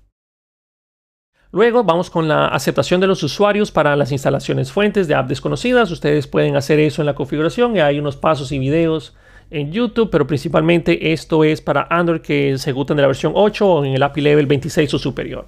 Luego 1.50 1.84
vamos 1.84 2.08
con 2.08 2.28
la 2.28 2.46
aceptación 2.46 3.00
de 3.00 3.06
los 3.06 3.22
usuarios 3.22 3.70
para 3.70 3.94
las 3.94 4.10
instalaciones 4.10 4.72
fuentes 4.72 5.06
de 5.06 5.14
app 5.14 5.28
desconocidas. 5.28 5.90
Ustedes 5.90 6.26
pueden 6.26 6.56
hacer 6.56 6.78
eso 6.80 7.02
en 7.02 7.06
la 7.06 7.14
configuración 7.14 7.78
hay 7.78 7.98
unos 7.98 8.16
pasos 8.16 8.52
y 8.52 8.58
videos 8.58 9.14
en 9.50 9.72
YouTube, 9.72 10.10
pero 10.10 10.26
principalmente 10.26 11.12
esto 11.12 11.44
es 11.44 11.60
para 11.60 11.86
Android 11.90 12.20
que 12.20 12.56
se 12.58 12.70
ejecutan 12.70 12.96
de 12.96 13.02
la 13.02 13.08
versión 13.08 13.32
8 13.34 13.66
o 13.66 13.84
en 13.84 13.94
el 13.94 14.02
API 14.02 14.20
level 14.20 14.46
26 14.46 14.94
o 14.94 14.98
superior. 14.98 15.46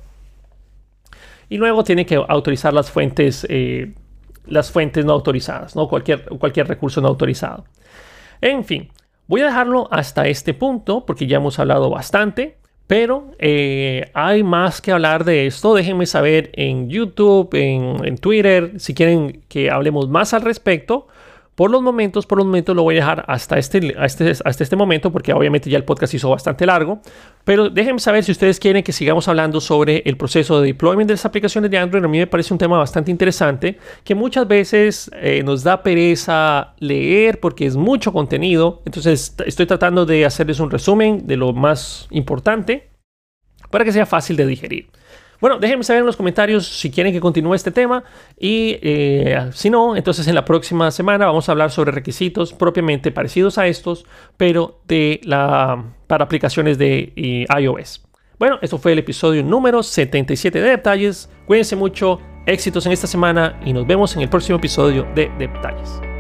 Y 1.49 1.57
luego 1.57 1.85
tiene 1.85 2.07
que 2.07 2.17
autorizar 2.17 2.73
las 2.73 2.91
fuentes, 2.91 3.47
eh, 3.49 3.93
las 4.47 4.71
fuentes 4.71 5.05
no 5.05 5.13
autorizadas, 5.13 5.77
¿no? 5.77 5.89
Cualquier, 5.89 6.25
cualquier 6.25 6.69
recurso 6.69 7.01
no 7.01 7.09
autorizado. 7.09 7.65
En 8.41 8.65
fin, 8.65 8.91
voy 9.27 9.43
a 9.43 9.47
dejarlo 9.47 9.89
hasta 9.91 10.27
este 10.27 10.55
punto 10.55 11.07
porque 11.07 11.27
ya 11.27 11.37
hemos 11.37 11.59
hablado 11.59 11.91
bastante. 11.91 12.57
Pero 12.87 13.31
eh, 13.39 14.11
hay 14.13 14.43
más 14.43 14.83
que 14.83 14.93
hablar 14.93 15.25
de 15.25 15.47
esto. 15.47 15.75
Déjenme 15.75 16.05
saber 16.05 16.51
en 16.53 16.91
YouTube, 16.91 17.49
en, 17.55 18.05
en 18.05 18.19
Twitter, 18.19 18.73
si 18.77 18.93
quieren 18.93 19.41
que 19.49 19.71
hablemos 19.71 20.09
más 20.11 20.35
al 20.35 20.43
respecto. 20.43 21.09
Por 21.55 21.71
los 21.71 21.83
momentos, 21.83 22.27
por 22.27 22.39
los 22.39 22.47
momentos 22.47 22.75
lo 22.75 22.83
voy 22.83 22.97
a 22.97 23.01
dejar 23.01 23.25
hasta 23.29 23.59
este, 23.59 23.95
este, 24.05 24.31
hasta 24.45 24.65
este 24.65 24.75
momento 24.75 25.13
porque 25.13 25.33
obviamente 25.33 25.71
ya 25.71 25.77
el 25.77 25.85
podcast 25.85 26.13
hizo 26.15 26.29
bastante 26.29 26.67
largo. 26.67 27.01
Pero 27.45 27.71
déjenme 27.71 28.01
saber 28.01 28.25
si 28.25 28.33
ustedes 28.33 28.59
quieren 28.59 28.83
que 28.83 28.93
sigamos 28.93 29.29
hablando 29.29 29.61
sobre 29.61 30.03
el 30.05 30.17
proceso 30.17 30.61
de 30.61 30.69
deployment 30.69 31.07
de 31.07 31.15
las 31.15 31.25
aplicaciones 31.25 31.71
de 31.71 31.79
Android. 31.79 32.05
A 32.05 32.09
mí 32.09 32.19
me 32.19 32.27
parece 32.27 32.53
un 32.53 32.59
tema 32.59 32.77
bastante 32.79 33.13
interesante 33.13 33.79
que 34.03 34.17
muchas 34.17 34.49
veces 34.49 35.11
eh, 35.15 35.43
nos 35.45 35.63
da 35.63 35.83
pereza 35.83 36.75
leer 36.81 37.39
porque 37.39 37.67
es 37.67 37.77
mucho 37.77 38.13
contenido. 38.13 38.83
Entonces 38.85 39.37
estoy 39.47 39.67
tratando 39.67 40.07
de 40.07 40.25
hacerles 40.25 40.59
un 40.59 40.73
resumen 40.73 41.27
de 41.27 41.37
lo 41.37 41.53
más 41.53 42.09
importante 42.11 42.91
para 43.71 43.85
que 43.85 43.93
sea 43.93 44.07
fácil 44.07 44.37
de 44.37 44.47
digerir. 44.47 44.89
Bueno, 45.41 45.59
déjenme 45.59 45.85
saber 45.85 46.01
en 46.01 46.07
los 46.07 46.17
comentarios 46.17 46.67
si 46.67 46.91
quieren 46.91 47.13
que 47.13 47.21
continúe 47.21 47.55
este 47.55 47.71
tema 47.71 48.05
y 48.39 48.79
eh, 48.83 49.51
si 49.53 49.71
no, 49.71 49.97
entonces 49.97 50.27
en 50.27 50.35
la 50.35 50.45
próxima 50.45 50.91
semana 50.91 51.27
vamos 51.27 51.49
a 51.49 51.53
hablar 51.53 51.71
sobre 51.71 51.93
requisitos 51.93 52.53
propiamente 52.53 53.11
parecidos 53.11 53.59
a 53.59 53.67
estos, 53.67 54.07
pero 54.37 54.81
de 54.87 55.21
la, 55.25 55.85
para 56.07 56.25
aplicaciones 56.25 56.79
de 56.79 57.47
iOS. 57.59 58.05
Bueno, 58.39 58.59
esto 58.63 58.79
fue 58.79 58.93
el 58.93 58.99
episodio 58.99 59.43
número 59.43 59.83
77 59.83 60.61
de 60.61 60.71
Detalles. 60.71 61.31
Cuídense 61.47 61.77
mucho, 61.77 62.21
éxitos 62.47 62.85
en 62.87 62.93
esta 62.93 63.07
semana 63.07 63.61
y 63.65 63.73
nos 63.73 63.87
vemos 63.87 64.15
en 64.17 64.23
el 64.23 64.29
próximo 64.29 64.59
episodio 64.59 65.07
de 65.15 65.31
Detalles. 65.39 66.14